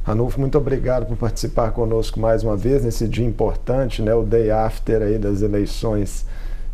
Ranulfo, 0.05 0.39
muito 0.39 0.57
obrigado 0.57 1.05
por 1.05 1.17
participar 1.17 1.71
conosco 1.71 2.17
mais 2.17 2.43
uma 2.43 2.55
vez 2.55 2.81
nesse 2.81 3.09
dia 3.09 3.25
importante, 3.25 4.01
né? 4.01 4.15
O 4.15 4.23
day 4.23 4.51
after 4.51 5.01
aí 5.01 5.17
das 5.17 5.41
eleições 5.41 6.25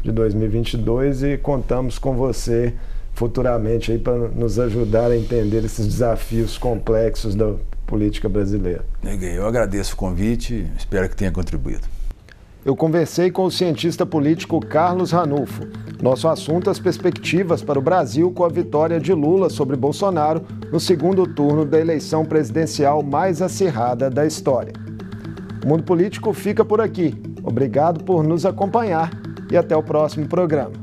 de 0.04 0.12
2022 0.12 1.24
e 1.24 1.38
contamos 1.40 1.98
com 1.98 2.16
você 2.16 2.76
futuramente 3.16 3.92
aí 3.92 3.98
para 3.98 4.16
nos 4.16 4.60
ajudar 4.60 5.10
a 5.10 5.18
entender 5.18 5.66
esses 5.66 5.88
desafios 5.88 6.60
complexos 6.60 7.34
da 7.34 7.56
política 7.88 8.30
brasileira. 8.30 8.86
Eu 9.04 9.48
agradeço 9.48 9.96
o 9.96 9.98
convite, 9.98 10.68
espero 10.78 11.10
que 11.10 11.16
tenha 11.16 11.32
contribuído 11.32 11.98
eu 12.70 12.76
conversei 12.76 13.32
com 13.32 13.46
o 13.46 13.52
cientista 13.52 14.06
político 14.06 14.60
Carlos 14.60 15.12
Ranulfo. 15.12 15.64
Nosso 16.04 16.28
assunto: 16.28 16.70
as 16.70 16.78
perspectivas 16.78 17.64
para 17.64 17.80
o 17.80 17.82
Brasil 17.82 18.32
com 18.32 18.46
a 18.46 18.48
vitória 18.50 19.00
de 19.00 19.12
Lula 19.12 19.50
sobre 19.50 19.76
Bolsonaro 19.76 20.46
no 20.72 20.80
segundo 20.80 21.26
turno 21.26 21.66
da 21.66 21.80
eleição 21.80 22.24
presidencial 22.24 23.02
mais 23.02 23.42
acirrada 23.42 24.08
da 24.08 24.24
história. 24.24 24.72
O 25.66 25.68
Mundo 25.68 25.84
Político 25.84 26.32
fica 26.32 26.64
por 26.64 26.80
aqui. 26.80 27.16
Obrigado 27.44 28.04
por 28.04 28.24
nos 28.24 28.46
acompanhar 28.46 29.10
e 29.52 29.58
até 29.58 29.76
o 29.76 29.82
próximo 29.82 30.28
programa. 30.28 30.74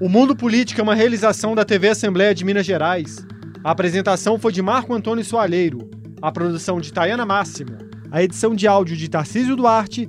O 0.00 0.08
Mundo 0.08 0.36
Político 0.36 0.80
é 0.80 0.84
uma 0.84 0.94
realização 0.94 1.52
da 1.52 1.64
TV 1.64 1.88
Assembleia 1.88 2.32
de 2.32 2.44
Minas 2.44 2.64
Gerais. 2.64 3.26
A 3.64 3.72
apresentação 3.72 4.38
foi 4.38 4.52
de 4.52 4.62
Marco 4.62 4.94
Antônio 4.94 5.24
Soalheiro, 5.24 5.90
a 6.22 6.30
produção 6.30 6.80
de 6.80 6.92
Tayana 6.92 7.26
Máximo, 7.26 7.76
a 8.08 8.22
edição 8.22 8.54
de 8.54 8.68
áudio 8.68 8.96
de 8.96 9.10
Tarcísio 9.10 9.56
Duarte 9.56 10.08